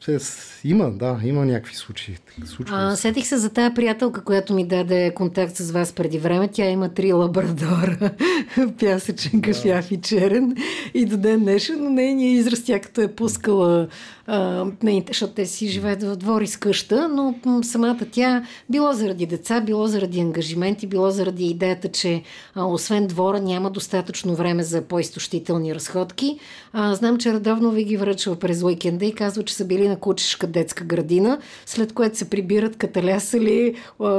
[0.08, 2.16] е, с- има, да, има някакви случаи.
[2.44, 3.02] Случва А, се.
[3.02, 6.48] сетих се за тая приятелка, която ми даде контакт с вас преди време.
[6.48, 8.11] Тя има три лабрадора.
[8.80, 10.56] Пясъчен, кафяв и черен.
[10.94, 13.88] И до ден днешен, но нейният израз, тя като е пускала
[14.26, 19.26] а, нейните, защото те си живеят в двор из къща, но самата тя, било заради
[19.26, 22.22] деца, било заради ангажименти, било заради идеята, че
[22.54, 26.38] а, освен двора няма достатъчно време за по-изтощителни разходки.
[26.72, 29.97] А, знам, че редовно ви ги връчва през уикенда и казва, че са били на
[29.98, 33.74] кучешка детска градина, след което се прибират каталясали,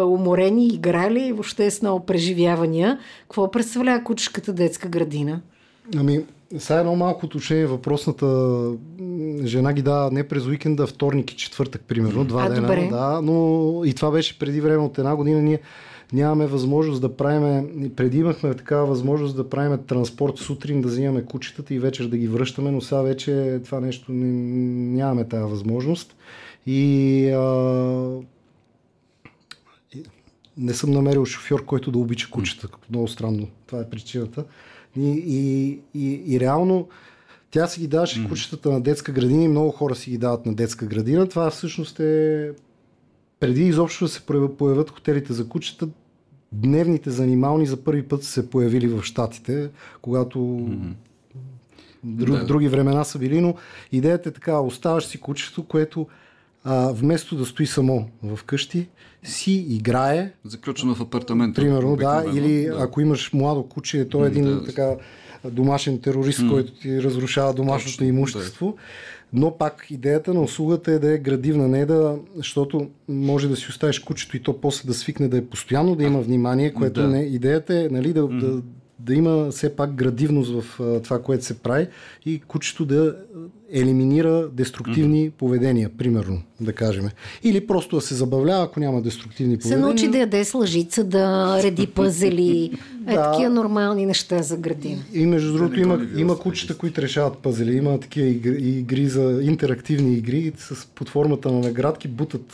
[0.05, 2.99] уморени, играли и въобще с много преживявания.
[3.21, 5.41] Какво представлява кучешката детска градина?
[5.97, 6.25] Ами,
[6.57, 7.65] сега едно малко уточнение.
[7.65, 8.25] Въпросната
[9.43, 12.23] жена ги дава не през уикенда, вторник и четвъртък, примерно.
[12.25, 12.61] Два А, дена.
[12.61, 12.87] добре.
[12.91, 15.41] Да, но и това беше преди време от една година.
[15.41, 15.59] Ние
[16.13, 17.91] нямаме възможност да правим.
[17.95, 22.27] Преди имахме такава възможност да правим транспорт сутрин, да взимаме кучетата и вечер да ги
[22.27, 24.31] връщаме, но сега вече това нещо не,
[24.95, 26.15] нямаме тази възможност.
[26.65, 27.41] И а,
[30.57, 32.67] не съм намерил шофьор, който да обича кучета.
[32.89, 33.47] Много странно.
[33.67, 34.45] Това е причината.
[34.97, 36.87] И, и, и, и реално
[37.51, 38.29] тя си ги даваше mm.
[38.29, 41.29] кучетата на детска градина и много хора си ги дават на детска градина.
[41.29, 42.51] Това всъщност е
[43.39, 44.21] преди изобщо да се
[44.57, 45.87] появят хотелите за кучета,
[46.51, 49.69] дневните за анимални за първи път са се появили в Штатите,
[50.01, 50.93] когато mm-hmm.
[52.03, 52.45] друг, Да.
[52.45, 53.55] други времена са били, но
[53.91, 56.07] идеята е така, оставаш си кучето, което
[56.63, 58.87] а, вместо да стои само в къщи,
[59.23, 61.61] си играе, Заключено в апартамента.
[61.61, 62.77] Примерно, да, или да.
[62.79, 64.63] ако имаш младо куче, то е един да.
[64.63, 64.95] така
[65.45, 68.77] домашен терорист, който ти разрушава домашното Точно, имущество.
[69.33, 73.65] Но пак идеята на услугата е да е градивна, не да, защото може да си
[73.69, 77.07] оставиш кучето и то после да свикне да е постоянно, да има внимание, което Да.
[77.07, 77.21] не.
[77.21, 78.61] Идеята е нали, да, да,
[78.99, 81.87] да има все пак градивност в а, това, което се прави
[82.25, 83.15] и кучето да
[83.71, 87.09] елиминира деструктивни поведения, примерно, да кажем.
[87.43, 89.85] Или просто да се забавлява, ако няма деструктивни Се поведения.
[89.87, 92.71] научи да яде с лъжица, да реди пъзели,
[93.07, 93.31] е, Да.
[93.31, 95.01] такива нормални неща за градина.
[95.13, 97.77] И между другото не има, има кучета, които решават пъзели.
[97.77, 102.53] Има такива игри, игри за интерактивни игри с, под формата на наградки, бутат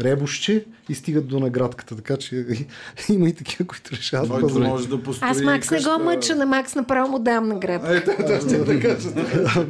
[0.00, 1.96] ребушче и стигат до наградката.
[1.96, 2.46] Така че
[3.08, 4.64] има и такива, които решават Който пъзели.
[4.64, 5.98] може да построи Аз Макс не го къща.
[5.98, 7.96] мъча, на Макс направо му дам награда.
[7.96, 8.96] Ето, точно така.
[8.98, 9.08] че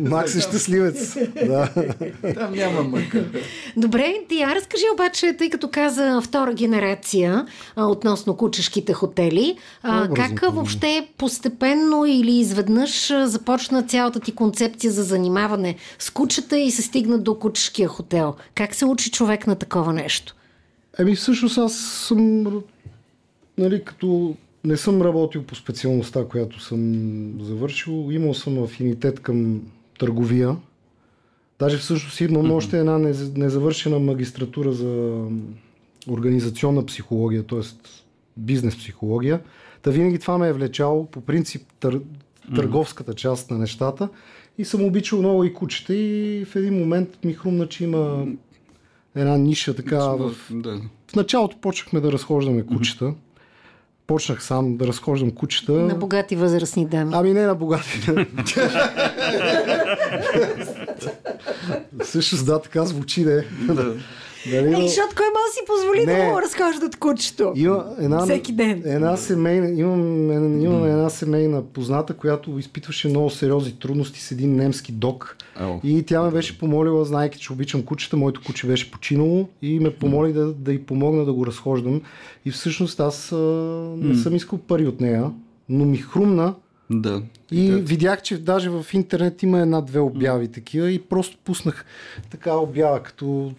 [0.01, 1.17] Макс е щастливец.
[1.47, 1.69] да.
[2.35, 3.25] Там няма мъка.
[3.77, 10.09] Добре, ти я разкажи обаче, тъй като каза втора генерация а, относно кучешките хотели, а,
[10.15, 16.83] как въобще постепенно или изведнъж започна цялата ти концепция за занимаване с кучета и се
[16.83, 18.35] стигна до кучешкия хотел?
[18.55, 20.35] Как се учи човек на такова нещо?
[20.99, 21.77] Еми всъщност аз
[22.09, 22.45] съм
[23.59, 28.09] нали, като не съм работил по специалността, която съм завършил.
[28.11, 29.63] Имал съм афинитет към
[29.99, 30.57] търговия.
[31.59, 32.55] Даже всъщност имам mm-hmm.
[32.55, 35.23] още една нез- незавършена магистратура за
[36.09, 37.61] организационна психология, т.е.
[38.37, 39.41] бизнес психология.
[39.83, 42.01] Та винаги това ме е влечало по принцип тър...
[42.55, 44.09] търговската част на нещата
[44.59, 48.27] и съм обичал много и кучета и в един момент ми хрумна, че има
[49.17, 50.81] една ниша така в Да.
[51.13, 53.15] в началото почнахме да разхождаме кучета.
[54.07, 55.73] Почнах сам да разхождам кучета.
[55.73, 57.11] На богати възрастни дами.
[57.15, 58.11] Ами не на богати.
[62.03, 63.45] Всъщност да, така звучи, не.
[64.47, 66.31] Дали, Е, но- защото кой може да си позволи да Не.
[66.31, 67.53] му разхождат кучето?
[67.57, 68.83] Има една, Всеки ден.
[68.87, 70.31] Една семейна, имам,
[70.63, 75.37] имам една семейна позната, която изпитваше много сериозни трудности с един немски дог.
[75.57, 75.81] Ау.
[75.85, 79.91] И тя ме беше помолила, знайки, че обичам кучета, моето куче беше починало и ме
[79.91, 82.01] помоли да, да й помогна да го разхождам.
[82.45, 83.37] И всъщност аз а,
[83.97, 85.31] не съм искал пари от нея,
[85.69, 86.55] но ми хрумна
[86.91, 87.23] Да.
[87.53, 91.85] и видях, че даже в интернет има една-две обяви такива и просто пуснах
[92.31, 93.53] така обява, като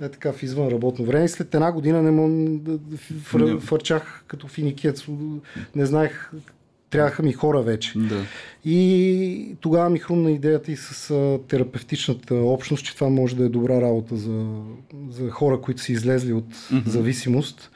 [0.00, 1.28] е така в извън работно време.
[1.28, 5.04] След една година не да, да фърчах като финикец.
[5.74, 6.30] Не знаех
[6.90, 7.98] трябваха ми хора вече.
[7.98, 8.24] Да.
[8.64, 11.14] И тогава ми хрумна идеята и с
[11.48, 14.46] терапевтичната общност, че това може да е добра работа за,
[15.10, 16.88] за хора, които са излезли от mm-hmm.
[16.88, 17.70] зависимост.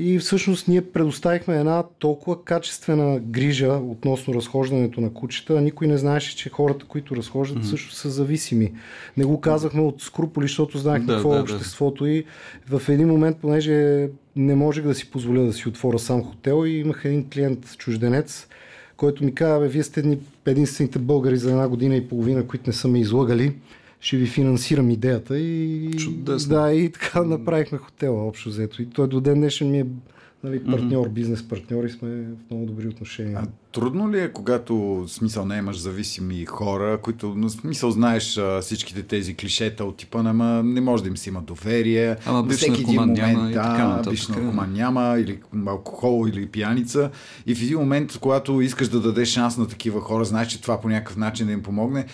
[0.00, 6.36] И всъщност ние предоставихме една толкова качествена грижа относно разхождането на кучета, никой не знаеше,
[6.36, 7.70] че хората, които разхождат, mm-hmm.
[7.70, 8.72] също са зависими.
[9.16, 12.10] Не го казахме от скруполи, защото знаехме да, какво е да, обществото да.
[12.10, 12.24] и
[12.70, 16.70] в един момент, понеже не можех да си позволя да си отворя сам хотел и
[16.70, 18.46] имах един клиент чужденец,
[18.96, 22.88] който ми каза, вие сте единствените българи за една година и половина, които не са
[22.88, 23.54] ме излагали
[24.00, 26.54] ще ви финансирам идеята и, Чудесно.
[26.54, 28.82] да, и така направихме хотела общо взето.
[28.82, 29.86] И той до ден днешен ми е
[30.44, 31.12] нали, партньор, mm-hmm.
[31.12, 33.38] бизнес партньор и сме в много добри отношения.
[33.42, 39.02] А трудно ли е, когато смисъл не имаш зависими хора, които на смисъл знаеш всичките
[39.02, 42.16] тези клишета от типа, ама не може да им си има доверие.
[42.26, 44.12] Ама биш всеки един момент, няма и така нататък.
[44.12, 47.10] Биш наркоман няма, или алкохол, или пияница.
[47.46, 50.80] И в един момент, когато искаш да дадеш шанс на такива хора, знаеш, че това
[50.80, 52.06] по някакъв начин да им помогне,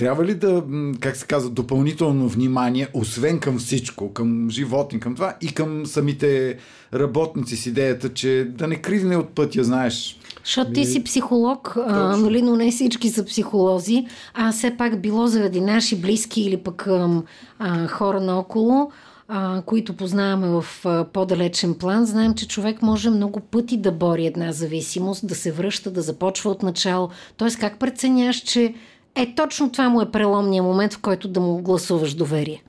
[0.00, 0.62] трябва ли да,
[1.00, 6.56] как се казва, допълнително внимание, освен към всичко, към животни, към това и към самите
[6.94, 10.18] работници с идеята, че да не кривне от пътя, знаеш?
[10.44, 15.26] Защото ти си психолог, а, нали, но не всички са психолози, а все пак било
[15.26, 18.90] заради наши близки или пък а, хора наоколо,
[19.28, 24.26] а, които познаваме в а, по-далечен план, знаем, че човек може много пъти да бори
[24.26, 27.10] една зависимост, да се връща, да започва от начало.
[27.36, 28.74] Тоест, как преценяш, че
[29.14, 32.62] е, точно това му е преломния момент, в който да му гласуваш доверие.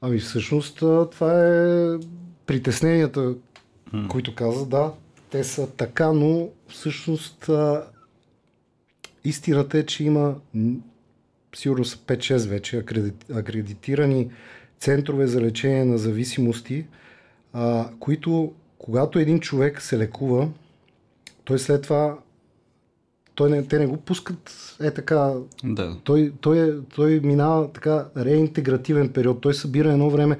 [0.00, 0.76] Ами всъщност
[1.10, 1.98] това е
[2.46, 4.08] притесненията, mm.
[4.08, 4.92] които каза, да,
[5.30, 7.50] те са така, но всъщност
[9.24, 10.34] истината е, че има
[11.56, 12.84] сигурно са 5-6 вече
[13.34, 14.30] акредитирани
[14.78, 16.86] центрове за лечение на зависимости,
[17.52, 20.48] а, които когато един човек се лекува,
[21.44, 22.18] той след това
[23.38, 25.32] той не, те не го пускат е така.
[25.64, 25.96] Да.
[26.04, 29.40] Той, той, е, той минава така реинтегративен период.
[29.40, 30.38] Той събира едно време,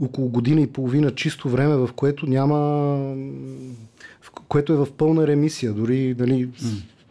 [0.00, 2.58] около година и половина чисто време, в което няма.
[4.20, 5.72] В което е в пълна ремисия.
[5.72, 6.48] Дори, нали,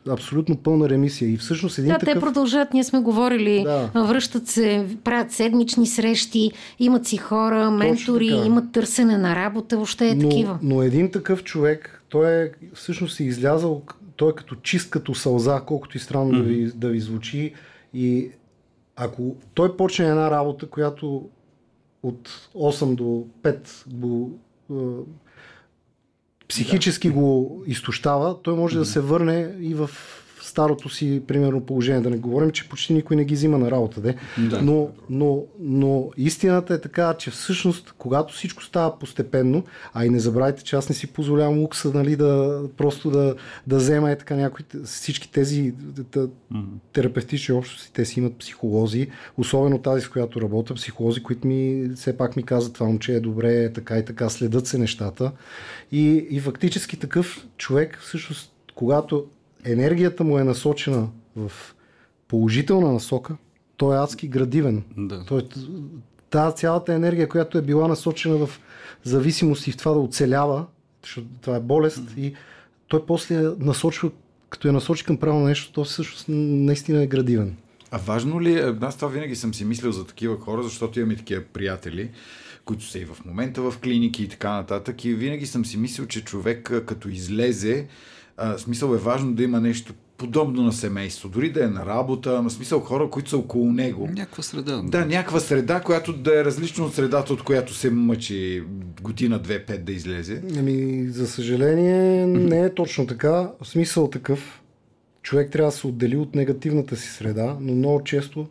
[0.10, 1.32] абсолютно пълна ремисия.
[1.32, 2.13] И всъщност един да, такъв...
[2.13, 4.04] те продължат, ние сме говорили, да.
[4.04, 10.15] връщат се, правят седмични срещи, имат си хора, ментори, имат търсене на работа, въобще е
[10.15, 10.60] но, такива.
[10.62, 13.82] Но един такъв човек, той е всъщност е излязал
[14.15, 16.38] той е като чист като сълза, колкото и странно mm-hmm.
[16.38, 17.54] да, ви, да ви звучи.
[17.93, 18.32] И
[18.95, 21.30] ако той почне една работа, която
[22.04, 24.39] от 8 до 5 го,
[24.71, 24.75] е,
[26.47, 27.13] психически да.
[27.13, 28.80] го изтощава, той може mm-hmm.
[28.80, 29.89] да се върне и в
[30.45, 32.01] старото си, примерно, положение.
[32.01, 34.01] Да не говорим, че почти никой не ги взима на работа.
[34.01, 34.15] Де?
[34.38, 34.62] Да.
[34.62, 40.19] Но, но, но истината е така, че всъщност, когато всичко става постепенно, а и не
[40.19, 43.36] забравяйте, че аз не си позволявам лукса, нали, да просто да,
[43.67, 46.29] да взема е така някои, всички тези да,
[46.93, 52.17] терапевтични общности, те си имат психолози, особено тази, с която работя, психолози, които ми все
[52.17, 55.31] пак ми казват това момче е добре, така и така, следят се нещата.
[55.91, 59.25] И, и фактически такъв човек, всъщност, когато
[59.65, 61.51] енергията му е насочена в
[62.28, 63.36] положителна насока,
[63.78, 64.84] той е адски градивен.
[64.97, 65.25] Да.
[65.25, 65.47] Той,
[66.30, 68.60] тази цялата енергия, която е била насочена в
[69.04, 70.65] зависимост и в това да оцелява,
[71.04, 72.19] защото това е болест, mm-hmm.
[72.19, 72.36] и
[72.88, 74.12] той после насочва,
[74.49, 77.56] като я насочи към правилно нещо, то всъщност наистина е градивен.
[77.91, 81.12] А важно ли е, аз това винаги съм си мислил за такива хора, защото имам
[81.12, 82.10] и такива приятели,
[82.65, 85.06] които са и в момента в клиники и така нататък.
[85.06, 87.88] И винаги съм си мислил, че човек като излезе,
[88.38, 92.41] а, смисъл е важно да има нещо подобно на семейство, дори да е на работа,
[92.41, 94.10] на смисъл хора, които са около него.
[94.12, 94.82] Някаква среда.
[94.86, 98.63] Да, някаква среда, която да е различна от средата, от която се мъчи
[99.02, 100.41] година, две, пет да излезе.
[100.58, 103.52] Ами, за съжаление, не е точно така.
[103.62, 104.62] В смисъл такъв,
[105.21, 108.48] човек трябва да се отдели от негативната си среда, но много често,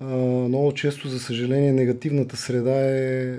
[0.00, 3.38] много често, за съжаление, негативната среда е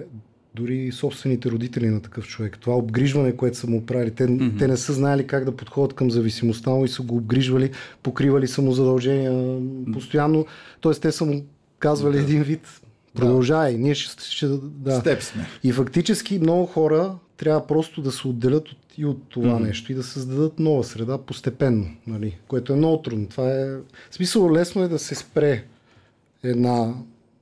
[0.56, 2.58] дори собствените родители на такъв човек.
[2.60, 4.60] Това обгрижване, което са му правили, те, mm-hmm.
[4.60, 7.72] те не са знаели как да подходят към зависимостта му и са го обгрижвали,
[8.04, 9.60] покривали са му задължения
[9.94, 10.46] постоянно.
[10.80, 11.46] Тоест те са му
[11.80, 12.24] казвали mm-hmm.
[12.24, 12.82] един вид
[13.14, 13.80] продължай, да.
[13.80, 15.00] ние ще, ще да.
[15.00, 15.46] Степ сме.
[15.64, 19.64] И фактически много хора трябва просто да се отделят от, и от това mm-hmm.
[19.64, 22.38] нещо и да създадат нова среда постепенно, нали?
[22.48, 23.28] което е много трудно.
[23.28, 23.66] Това е...
[24.10, 25.64] В смисъл лесно е да се спре
[26.44, 26.94] една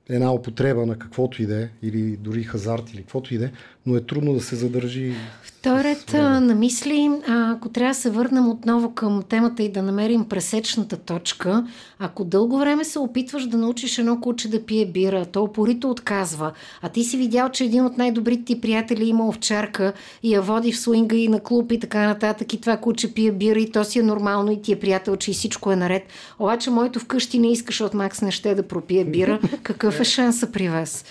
[0.10, 3.52] една употреба на каквото и да е, или дори хазарт, или каквото и да е,
[3.86, 5.14] но е трудно да се задържи.
[5.44, 10.98] Вторият на мисли, ако трябва да се върнем отново към темата и да намерим пресечната
[10.98, 11.68] точка,
[12.00, 16.52] ако дълго време се опитваш да научиш едно куче да пие бира, то опорито отказва,
[16.82, 20.72] а ти си видял, че един от най-добрите ти приятели има овчарка и я води
[20.72, 23.84] в свинга и на клуб и така нататък и това куче пие бира и то
[23.84, 26.04] си е нормално и ти е приятел, че и всичко е наред.
[26.40, 29.40] Обаче моето вкъщи не искаш от Макс не ще да пропие бира.
[29.64, 31.06] Какъв е шанса при вас?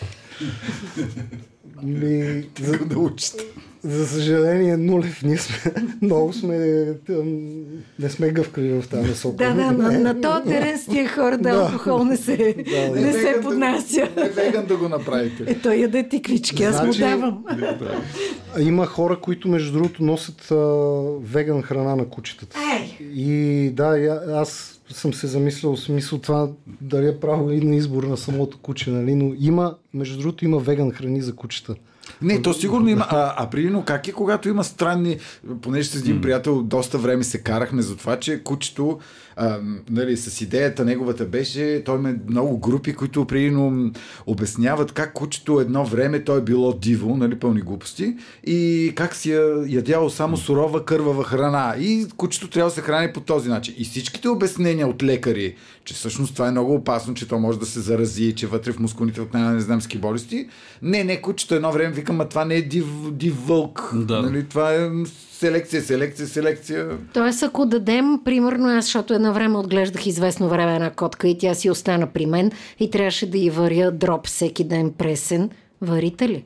[1.82, 3.44] Ми, за, да учите.
[3.82, 5.22] За съжаление, нулев.
[5.22, 5.72] Ние сме,
[6.02, 6.56] много сме,
[7.98, 9.36] не сме гъвкави в тази насока.
[9.36, 13.00] Да, да, на, на този терен с тия хора да, алкохол не се, да, да.
[13.00, 14.08] не се поднася.
[14.14, 15.44] Да, веган да го направите.
[15.46, 17.44] Е, той яде тиквички, аз значи, му давам.
[17.58, 18.00] Да.
[18.62, 20.56] Има хора, които между другото носят а,
[21.22, 22.58] веган храна на кучетата.
[22.78, 23.08] Ей!
[23.14, 28.16] И да, аз съм се замислял смисъл това дали е право и на избор на
[28.16, 29.14] самото куче, нали?
[29.14, 31.74] но има, между другото има веган храни за кучета.
[32.22, 33.06] Не, то сигурно има.
[33.08, 35.18] А, а примерно как е, когато има странни,
[35.62, 38.98] понеже с един приятел доста време се карахме за това, че кучето
[39.38, 39.58] а,
[39.90, 43.92] нали, с идеята неговата беше, той има много групи, които примерно
[44.26, 49.32] обясняват как кучето едно време той е било диво, нали, пълни глупости, и как си
[49.32, 51.74] я ядяло само сурова кървава храна.
[51.78, 53.74] И кучето трябва да се храни по този начин.
[53.78, 55.54] И всичките обяснения от лекари,
[55.84, 58.78] че всъщност това е много опасно, че то може да се зарази, че вътре в
[58.78, 60.48] мускулите от не знам ски болести.
[60.82, 63.92] Не, не, кучето едно време викам, а това не е див, див вълк.
[63.94, 64.22] Да.
[64.22, 64.90] Нали, това е
[65.38, 66.98] селекция, селекция, селекция.
[67.12, 71.54] Тоест, ако дадем, примерно аз, защото едно време отглеждах известно време една котка и тя
[71.54, 76.44] си остана при мен и трябваше да й варя дроб всеки ден пресен, варите ли?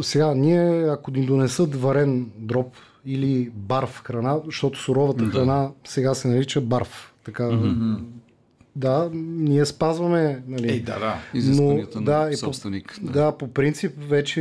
[0.00, 2.74] Сега, ние, ако ни донесат варен дроб
[3.06, 5.30] или барв храна, защото суровата да.
[5.30, 7.12] храна сега се нарича барв.
[7.24, 7.98] Така, mm-hmm.
[8.76, 10.42] Да, ние спазваме.
[10.48, 11.38] Нали, Ей, да, да.
[11.38, 12.98] Изискванията но, на да, собственик.
[13.00, 13.12] По, да.
[13.12, 14.40] да, по принцип вече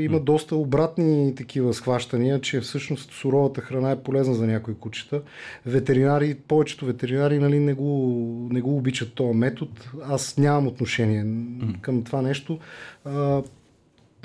[0.00, 5.22] има доста обратни такива схващания, че всъщност суровата храна е полезна за някои кучета.
[5.66, 9.70] Ветеринари, повечето ветеринари нали, не, го, не го обичат този метод.
[10.04, 11.80] Аз нямам отношение mm.
[11.80, 12.58] към това нещо.
[13.04, 13.42] А,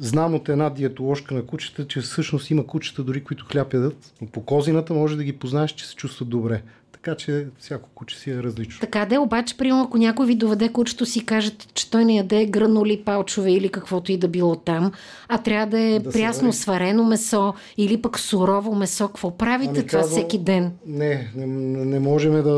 [0.01, 4.13] знам от една диетоложка на кучета, че всъщност има кучета дори, които хляб ядат.
[4.21, 6.61] Но по козината може да ги познаеш, че се чувстват добре.
[7.03, 8.79] Така че всяко куче си е различно.
[8.79, 12.45] Така да, обаче, примерно, ако някой ви доведе кучето си, кажете, че той не яде
[12.45, 14.91] гранули, палчове или каквото и да било там,
[15.27, 19.87] а трябва да е да прясно сварено месо или пък сурово месо, какво правите ами,
[19.87, 20.71] това казвам, всеки ден?
[20.85, 21.45] Не, не,
[21.85, 22.51] не можем да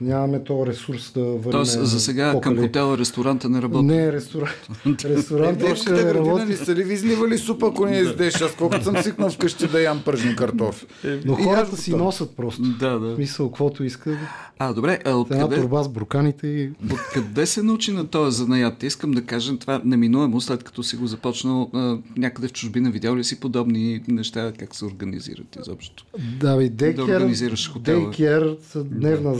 [0.00, 1.50] нямаме то ресурс да върнем.
[1.50, 2.56] Тоест, за сега покали.
[2.56, 3.84] към хотела ресторанта не работи.
[3.84, 4.68] Не, ресторант.
[5.04, 6.44] ресторант е, още не работи.
[6.44, 8.40] Не са ли ви изливали супа, ако не издеш?
[8.40, 10.86] Аз колкото съм свикнал вкъщи да ям пържни картофи.
[11.24, 12.62] Но хората си носят просто.
[12.62, 13.16] Да, да.
[13.18, 14.18] Мисъл, каквото искат.
[14.58, 14.98] А, добре.
[15.04, 15.56] А от Една къде...
[15.56, 16.70] турба с бруканите и...
[16.92, 18.82] От къде се научи на този занаят?
[18.82, 21.70] Искам да кажа това неминуемо, след като си го започнал
[22.16, 22.90] някъде в чужбина.
[22.90, 26.04] Видял ли си подобни неща, как се организират изобщо?
[26.40, 28.00] Да, бе, дейкер, да организираш хотела.
[28.00, 29.36] Дейкер, дневна да.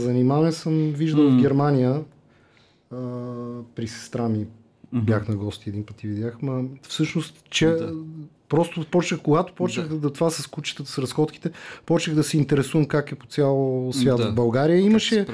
[0.51, 1.37] Занимаване съм виждал mm.
[1.37, 2.03] в Германия
[2.91, 2.97] а,
[3.75, 4.45] при сестра ми.
[4.45, 5.01] Mm-hmm.
[5.01, 6.41] Бях на гости един път и видях.
[6.41, 7.93] Ма, всъщност, че да.
[8.49, 9.95] Просто почнах, когато почнах да.
[9.95, 11.51] да това с кучетата, с разходките,
[11.85, 14.31] почнах да се интересувам как е по цял свят да.
[14.31, 14.79] в България.
[14.79, 15.27] Имаше,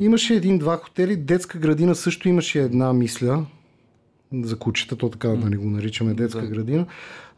[0.00, 3.46] имаше един-два хотели, детска градина също имаше една мисля
[4.32, 6.46] за кучета, то така да не го наричаме детска да.
[6.46, 6.86] градина.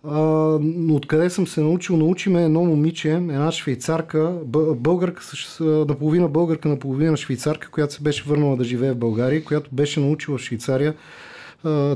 [0.04, 0.20] А,
[0.62, 1.96] но откъде съм се научил?
[1.96, 4.38] Научиме едно момиче, една швейцарка,
[4.76, 5.22] българка,
[5.60, 10.38] наполовина българка, наполовина швейцарка, която се беше върнала да живее в България, която беше научила
[10.38, 10.94] в Швейцария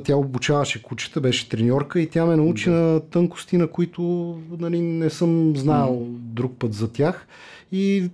[0.04, 2.76] тя обучаваше кучета, беше треньорка и тя ме научи да.
[2.76, 4.02] на тънкости, на които
[4.58, 6.06] нали, не съм знал mm.
[6.10, 7.26] друг път за тях.
[7.72, 8.10] И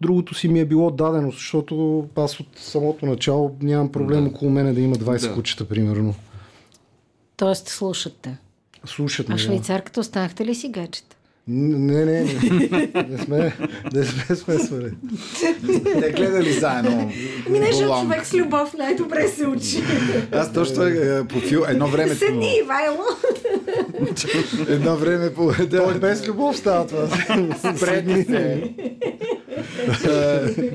[0.00, 4.30] другото си ми е било дадено, защото аз от самото начало нямам проблем да.
[4.30, 5.34] около мене да има 20 да.
[5.34, 6.14] кучета, примерно.
[7.36, 8.38] Тоест слушате.
[8.84, 11.16] Слушат ме, А швейцарката останахте ли си гаджета?
[11.50, 12.24] Не, не, не.
[13.08, 13.56] Не сме,
[13.94, 14.90] не сме смесвали.
[16.00, 17.12] Не гледали заедно.
[17.50, 19.82] Ми нещо човек с любов най-добре се учи.
[20.32, 22.14] Аз точно е, по фил, едно време...
[22.14, 23.04] Седни, Ивайло.
[24.68, 25.52] Едно време по...
[25.68, 25.84] Да.
[25.84, 27.08] Той без любов става това.
[27.76, 28.74] Спредни се.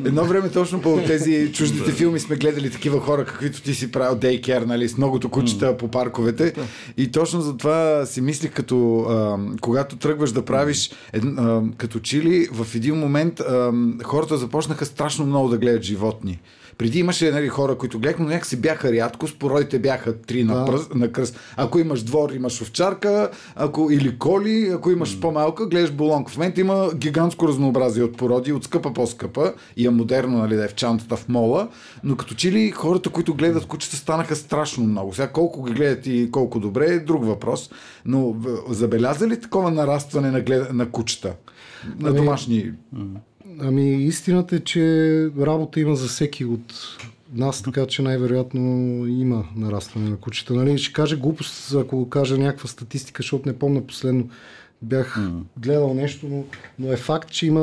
[0.05, 4.15] Едно време точно по тези чуждите филми сме гледали такива хора, каквито ти си правил
[4.15, 6.53] дейкер, нали, с многото кучета по парковете.
[6.97, 10.91] И точно за това си мислих, като а, когато тръгваш да правиш
[11.37, 13.71] а, като чили, в един момент а,
[14.03, 16.39] хората започнаха страшно много да гледат животни.
[16.77, 20.65] Преди имаше нали, хора, които гледахме, но някакси бяха рядко, породите бяха три на, Да.
[20.65, 21.39] пръст, на кръст.
[21.57, 26.31] Ако имаш двор, имаш овчарка, ако, или коли, ако имаш по-малка, гледаш болонка.
[26.31, 30.65] В момента има гигантско разнообразие от породи, от скъпа по-скъпа и е модерно, нали, да
[30.65, 31.69] е в чантата в мола,
[32.03, 35.13] но като че ли хората, които гледат кучета, станаха страшно много.
[35.13, 37.69] Сега колко ги гледат и колко добре е друг въпрос,
[38.05, 38.35] но
[38.69, 40.73] забеляза ли такова нарастване на, глед...
[40.73, 41.35] на кучета?
[41.99, 42.71] На Ами, домашни
[43.59, 46.73] Ами истината е, че работа има за всеки от
[47.33, 48.61] нас, така че най-вероятно
[49.07, 50.53] има нарастване на кучета.
[50.53, 50.77] Нали?
[50.77, 54.29] Ще кажа глупост, ако кажа някаква статистика, защото не помня последно.
[54.83, 55.19] Бях
[55.57, 56.43] гледал нещо, но,
[56.79, 57.61] но е факт, че има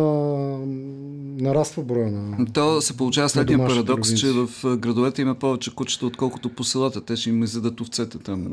[1.41, 2.47] нараства броя на...
[2.53, 4.53] То се получава следния парадокс, че любимци.
[4.62, 7.01] в градовете има повече кучета, отколкото по селата.
[7.01, 8.47] Те ще им изядат овцете там.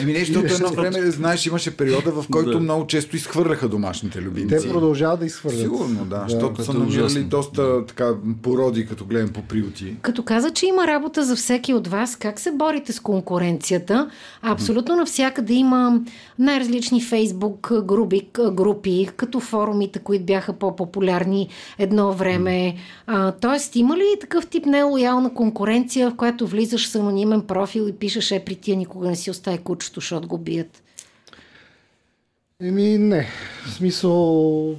[0.00, 2.60] Еми не, защото едно време, знаеш, имаше периода, в който Да.
[2.60, 4.56] много често изхвърляха домашните любимци.
[4.56, 5.60] Те продължават да изхвърлят.
[5.60, 9.96] Сигурно, да, защото което са намирали доста така породи, като гледам по приюти.
[10.02, 14.10] Като каза, че има работа за всеки от вас, как се борите с конкуренцията?
[14.42, 16.00] Абсолютно навсякъде има
[16.38, 17.47] най-различни фейсбук
[17.82, 22.74] групи, групи като форумите, които бяха по-популярни едно време.
[23.06, 27.92] А, тоест, има ли такъв тип нелоялна конкуренция, в която влизаш с анонимен профил и
[27.92, 30.82] пишеш, е при тия никога не си остави кучето, защото го бият?
[32.62, 33.26] Еми не.
[33.66, 34.76] В смисъл,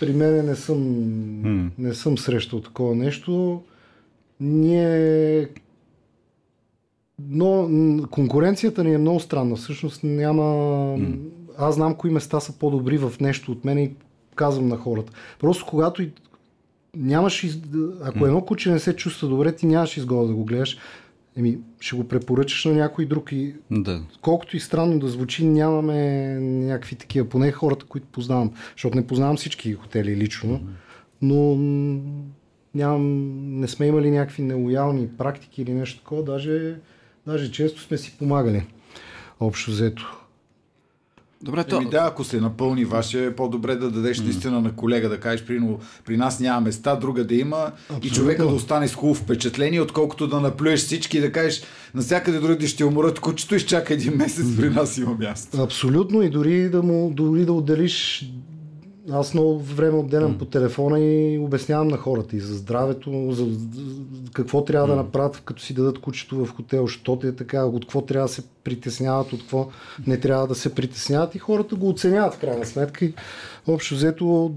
[0.00, 3.62] при мен не съм, не съм срещал такова нещо.
[4.40, 5.48] Ние
[7.18, 7.68] но
[8.10, 9.56] конкуренцията ни е много странна.
[9.56, 10.98] Всъщност няма...
[11.58, 13.94] Аз знам кои места са по-добри в нещо от мен и
[14.34, 15.12] казвам на хората.
[15.38, 16.12] Просто когато и...
[16.96, 17.44] нямаш...
[17.44, 17.58] Из...
[18.02, 20.78] Ако едно куче не се чувства добре, ти нямаш изгода да го гледаш.
[21.36, 24.02] Еми, ще го препоръчаш на някой друг и Да.
[24.22, 25.98] колкото и странно да звучи, нямаме
[26.40, 30.60] някакви такива, поне хората, които познавам, защото не познавам всички хотели лично,
[31.22, 31.54] но
[32.74, 36.76] нямам, не сме имали някакви нелоялни практики или нещо такова, даже,
[37.26, 38.66] даже често сме си помагали.
[39.40, 40.25] Общо взето.
[41.42, 41.76] Добре, то...
[41.76, 45.46] Еми да, ако се напълни ваше, е по-добре да дадеш наистина на колега, да кажеш,
[45.46, 45.60] при,
[46.04, 47.72] при нас няма места, друга да има
[48.02, 51.62] и човека да остане с хубаво впечатление, отколкото да наплюеш всички и да кажеш,
[51.94, 55.62] навсякъде други ще умрат кучето, изчака един месец, при нас има място.
[55.62, 58.26] Абсолютно и дори да, му, дори да отделиш
[59.12, 63.46] аз много време отделям по телефона и обяснявам на хората и за здравето, за
[64.32, 68.02] какво трябва да направят, като си дадат кучето в хотел, що е така, от какво
[68.02, 69.68] трябва да се притесняват, от какво
[70.06, 71.34] не трябва да се притесняват.
[71.34, 73.04] И хората го оценяват в крайна сметка.
[73.04, 73.14] И
[73.66, 74.54] общо взето,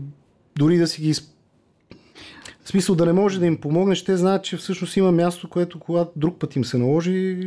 [0.57, 1.13] дори да си ги
[2.63, 5.79] в смисъл да не може да им помогнеш, те знаят, че всъщност има място, което
[5.79, 7.37] когато друг път им се наложи,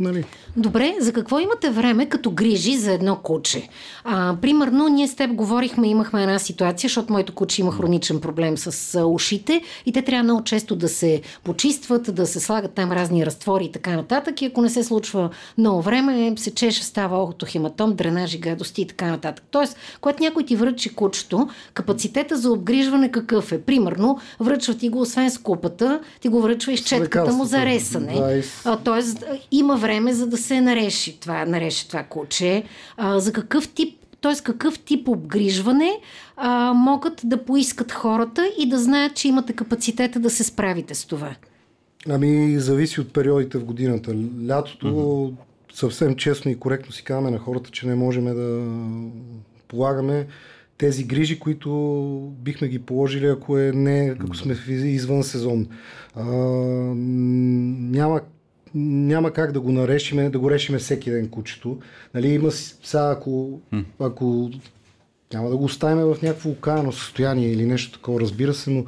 [0.00, 0.24] нали,
[0.56, 3.68] Добре, за какво имате време като грижи за едно куче?
[4.04, 8.58] А, примерно, ние с теб говорихме, имахме една ситуация, защото моето куче има хроничен проблем
[8.58, 12.92] с а, ушите и те трябва много често да се почистват, да се слагат там
[12.92, 14.42] разни разтвори и така нататък.
[14.42, 19.06] И ако не се случва много време, се чеше, става охотохематом, дренажи, гадости и така
[19.06, 19.44] нататък.
[19.50, 23.60] Тоест, когато някой ти връчи кучето, капацитета за обгрижване какъв е?
[23.60, 27.66] Примерно, връчва ти го освен с купата, ти го връчва и с четката му за
[27.66, 28.14] ресане.
[28.14, 28.42] Да, и
[28.84, 32.64] тоест, има време за да се нареши това, нареши това куче.
[32.96, 34.42] А, за какъв тип, т.е.
[34.42, 35.90] какъв тип обгрижване
[36.36, 41.06] а, могат да поискат хората и да знаят, че имате капацитета да се справите с
[41.06, 41.34] това?
[42.08, 44.14] Ами, зависи от периодите в годината.
[44.48, 45.32] Лятото,
[45.74, 48.66] съвсем честно и коректно си казваме на хората, че не можем да
[49.68, 50.26] полагаме
[50.78, 51.70] тези грижи, които
[52.38, 55.66] бихме ги положили, ако, е не, ако сме извън сезон.
[56.14, 56.24] А,
[57.92, 58.20] няма
[58.74, 61.78] няма как да го нарешиме, да го решиме всеки ден кучето.
[62.14, 63.60] Нали, има сега, ако,
[64.00, 64.50] ако
[65.32, 68.84] няма да го оставим в някакво окаяно състояние или нещо такова, разбира се, но,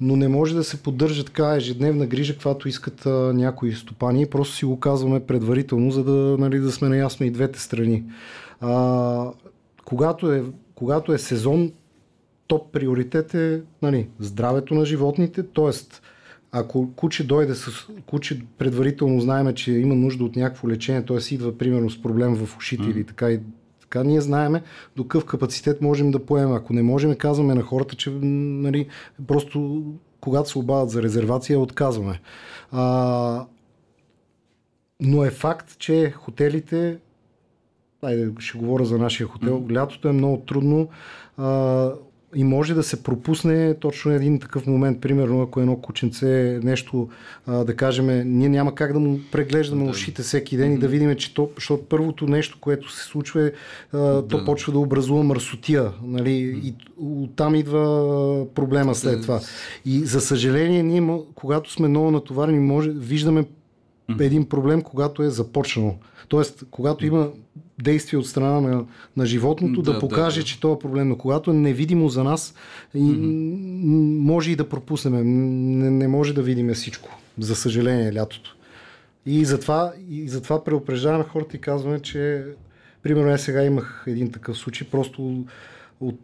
[0.00, 4.26] но не може да се поддържа така ежедневна грижа, каквато искат а, някои стопани.
[4.26, 8.04] Просто си го казваме предварително, за да, нали, да сме наясно и двете страни.
[8.60, 9.30] А,
[9.84, 11.72] когато, е, когато е сезон,
[12.46, 15.70] топ приоритет е нали, здравето на животните, т.е.
[16.58, 21.34] ако куче дойде с куче, предварително знаеме, че има нужда от някакво лечение, т.е.
[21.34, 22.90] идва примерно с проблем в ушите mm.
[22.90, 23.40] или така и
[23.80, 24.62] така ние знаеме
[24.96, 26.52] до какъв капацитет можем да поемем.
[26.52, 28.88] Ако не можем, казваме на хората, че нали,
[29.26, 29.84] просто
[30.20, 32.20] когато се обадят за резервация, отказваме.
[32.72, 33.46] А,
[35.00, 36.98] но е факт, че хотелите
[38.02, 39.60] Айде, ще говоря за нашия хотел.
[39.60, 39.74] Mm.
[39.74, 40.88] Лятото е много трудно.
[41.36, 41.92] А,
[42.34, 45.00] и може да се пропусне точно един такъв момент.
[45.00, 47.08] Примерно, ако едно кученце нещо,
[47.46, 48.06] а, да кажем,
[48.38, 49.90] ние няма как да му преглеждаме да.
[49.90, 50.76] ушите всеки ден mm-hmm.
[50.76, 53.52] и да видим, че то, защото първото нещо, което се случва е,
[53.92, 54.28] а, да.
[54.28, 55.92] то почва да образува мърсотия.
[56.02, 56.28] Нали?
[56.28, 56.62] Mm-hmm.
[56.62, 59.40] И оттам идва проблема след това.
[59.84, 63.44] И за съжаление, ние, когато сме много натоварени, може, виждаме
[64.20, 65.96] един проблем, когато е започнал.
[66.28, 67.28] Тоест, когато има
[67.82, 68.84] действие от страна на,
[69.16, 70.46] на животното, да, да покаже, да, да.
[70.46, 71.08] че това е проблем.
[71.08, 72.54] Но когато е невидимо за нас,
[72.96, 74.18] mm-hmm.
[74.18, 75.12] може и да пропуснем.
[75.78, 77.18] Не, не може да видим всичко.
[77.38, 78.56] За съжаление, лятото.
[79.26, 82.44] И затова, и затова преупреждаваме хората и казваме, че
[83.02, 85.44] примерно я сега имах един такъв случай, просто
[86.00, 86.20] от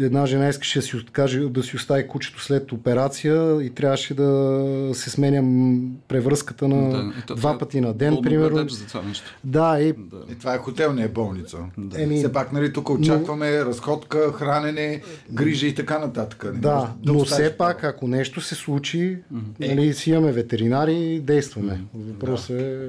[0.00, 4.90] една жена искаше да си, откаже, да си остави кучето след операция и трябваше да
[4.94, 5.72] се сменя
[6.08, 8.68] превръзката на да, ето, два е пъти на ден, примерно.
[8.68, 9.38] За това нещо.
[9.44, 9.92] Да, и...
[9.92, 10.32] да.
[10.32, 11.58] И това е хотел, не е болница.
[11.78, 12.02] Да.
[12.02, 13.66] Еми, все пак, нали, тук очакваме но...
[13.66, 16.44] разходка, хранене, грижа и така нататък.
[16.44, 19.68] Не да, да но все пак, ако нещо се случи, mm-hmm.
[19.68, 21.80] нали, си имаме ветеринари, действаме.
[21.94, 22.64] Въпросът да.
[22.64, 22.88] е...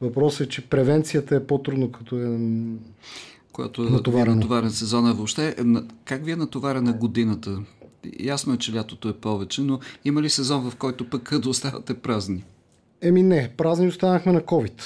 [0.00, 2.38] Въпросът е, че превенцията е по-трудно, като е
[3.52, 5.56] която е натоварен сезона въобще.
[6.04, 7.58] Как ви е натоварена годината?
[8.20, 11.94] Ясно е, че лятото е повече, но има ли сезон, в който пък да оставате
[11.94, 12.44] празни?
[13.02, 14.82] Еми не, празни останахме на COVID.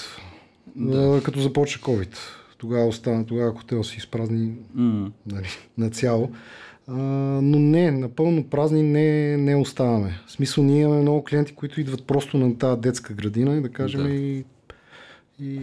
[0.77, 1.21] Да.
[1.25, 2.17] Като започна COVID.
[2.59, 5.11] Тогава остана, тогава хотел си изпразни mm.
[5.27, 5.47] нали,
[5.79, 6.31] на цяло.
[6.87, 6.95] А,
[7.43, 10.21] но не, напълно празни не, не оставаме.
[10.27, 13.69] В смисъл, ние имаме много клиенти, които идват просто на тази детска градина и да
[13.69, 14.09] кажем да.
[14.09, 14.45] И,
[15.41, 15.59] и,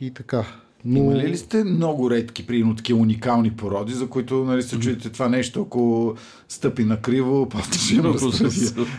[0.00, 0.44] и така.
[0.84, 0.98] Но...
[0.98, 5.28] Имали ли сте много редки, примерно такива уникални породи, за които нали, се чуете това
[5.28, 6.14] нещо, ако
[6.48, 8.18] стъпи на криво, после ще има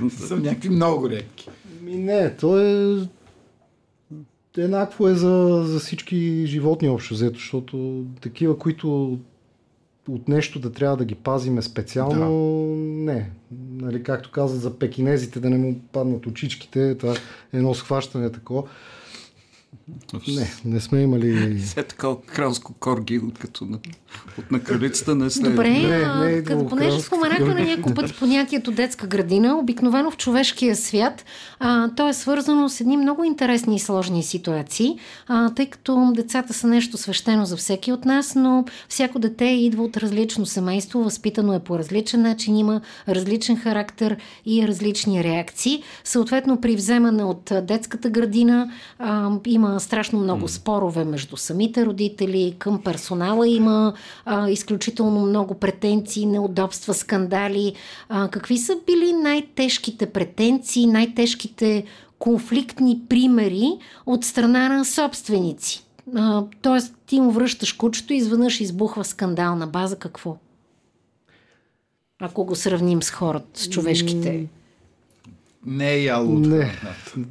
[0.09, 1.49] Са някакви много редки.
[1.81, 2.97] Ми не, то е
[4.57, 9.19] еднакво е за, за всички животни общо взето, защото такива, които
[10.09, 12.75] от нещо да трябва да ги пазиме специално, да.
[13.13, 13.29] не.
[13.71, 18.63] Нали, както каза за пекинезите, да не му паднат очичките, това е едно схващане такова.
[20.27, 21.59] Не, не сме имали...
[21.59, 23.79] Все такова кралско корги, като на,
[24.39, 25.51] от на кралицата не след...
[25.51, 30.17] Добре, не, не е като понеже споменаха на няколко пъти понятието детска градина, обикновено в
[30.17, 31.25] човешкия свят,
[31.59, 36.53] а, то е свързано с едни много интересни и сложни ситуации, а, тъй като децата
[36.53, 41.53] са нещо свещено за всеки от нас, но всяко дете идва от различно семейство, възпитано
[41.53, 45.83] е по различен начин, има различен характер и различни реакции.
[46.03, 52.83] Съответно, при вземане от детската градина а, има страшно много спорове между самите родители, към
[52.83, 53.93] персонала има
[54.25, 57.73] а, изключително много претенции, неудобства, скандали.
[58.09, 61.83] А, какви са били най-тежките претенции, най-тежките
[62.19, 63.71] конфликтни примери
[64.05, 65.85] от страна на собственици?
[66.15, 70.37] А, тоест, ти му връщаш кучето и изведнъж избухва скандал на база какво?
[72.21, 74.47] Ако го сравним с хората, с човешките.
[75.65, 76.39] Не е яло.
[76.39, 76.71] Не,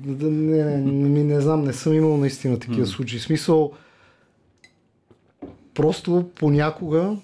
[0.07, 0.77] не, не,
[1.09, 3.19] не, не знам, не съм имал наистина такива случаи.
[3.19, 3.73] Смисъл,
[5.75, 7.17] просто понякога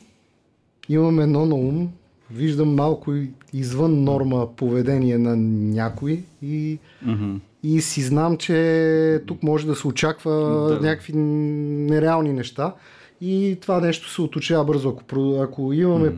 [0.88, 1.88] имам едно на ум,
[2.30, 3.14] виждам малко
[3.52, 7.38] извън норма поведение на някой и, mm-hmm.
[7.62, 10.32] и си знам, че тук може да се очаква
[10.68, 10.86] да.
[10.86, 12.74] някакви нереални неща
[13.20, 14.88] и това нещо се отучава бързо.
[14.88, 16.16] Ако, ако имаме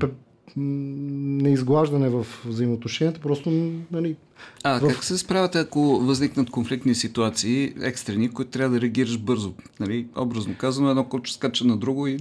[0.56, 3.50] неизглаждане в взаимоотношенията, просто
[3.92, 4.16] нали,
[4.64, 4.88] а в...
[4.88, 9.52] как се справяте, ако възникнат конфликтни ситуации, екстрени, които трябва да реагираш бързо?
[9.80, 10.06] Нали?
[10.16, 12.18] Образно казано, едно куче скача на друго и...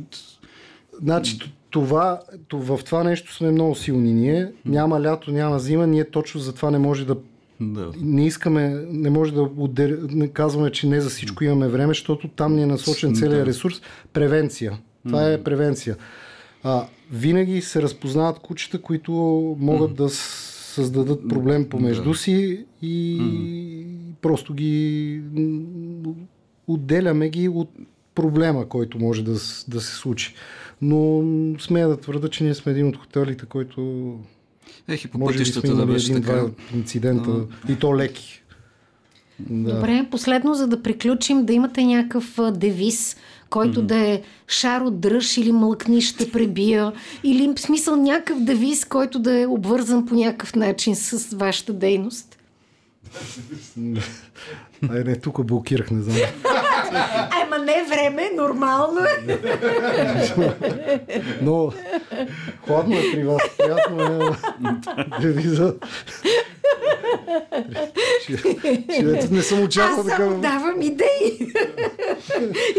[1.02, 2.20] Значи, това,
[2.54, 4.52] в това нещо сме много силни ние.
[4.66, 7.18] Няма лято, няма зима, ние точно за това не може да
[7.64, 7.92] да.
[8.02, 9.98] Не искаме, не може да отдел...
[10.10, 13.82] не казваме, че не за всичко имаме време, защото там ни е насочен целият ресурс.
[14.14, 14.78] Превенция.
[15.08, 15.98] Това е превенция.
[16.64, 19.12] А, винаги се разпознават кучета, които
[19.60, 22.18] могат да създадат проблем помежду да.
[22.18, 24.14] си и mm.
[24.22, 25.22] просто ги
[26.68, 27.70] отделяме ги от
[28.16, 29.32] проблема, който може да,
[29.68, 30.34] да се случи.
[30.82, 31.24] Но
[31.60, 34.20] смея да твърда, че ние сме един от хотелите, който
[34.88, 38.44] Ех, и по може би сме да беше един-два инцидента и то леки.
[39.40, 39.76] Да.
[39.76, 43.18] Добре, последно, за да приключим, да имате някакъв девиз,
[43.52, 43.86] който mm-hmm.
[43.86, 46.92] да е шаро дръж или млъкни ще пребия,
[47.24, 52.38] или в смисъл някакъв девиз, който да е обвързан по някакъв начин с вашата дейност.
[54.90, 56.18] Ай, не, тук блокирах, не знам.
[57.44, 59.40] Ама не време, нормално е.
[61.42, 61.72] Но
[62.66, 64.30] хладно е при вас, приятно е
[65.22, 65.76] девиза.
[68.24, 70.16] Ще, не съм очаквал така.
[70.16, 71.54] Аз само давам идеи.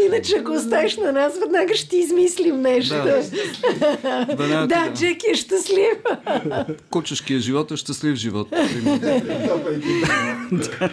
[0.07, 2.95] Иначе, ако оставиш на нас, веднага ще измислим нещо.
[2.95, 5.99] Да, да, да Джеки е щастлив.
[6.91, 8.49] Кучешкия живот е щастлив живот.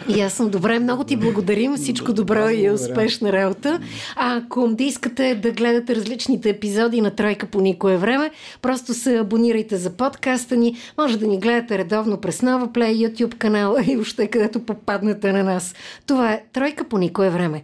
[0.09, 1.77] И аз съм добре, много ти благодарим.
[1.77, 3.79] Всичко добро и успешна работа.
[4.15, 8.31] А ако да искате да гледате различните епизоди на Тройка по никое време,
[8.61, 10.77] просто се абонирайте за подкаста ни.
[10.97, 15.43] Може да ни гледате редовно през Нова Play, YouTube канала и още където попаднете на
[15.43, 15.75] нас.
[16.07, 17.63] Това е Тройка по никое време.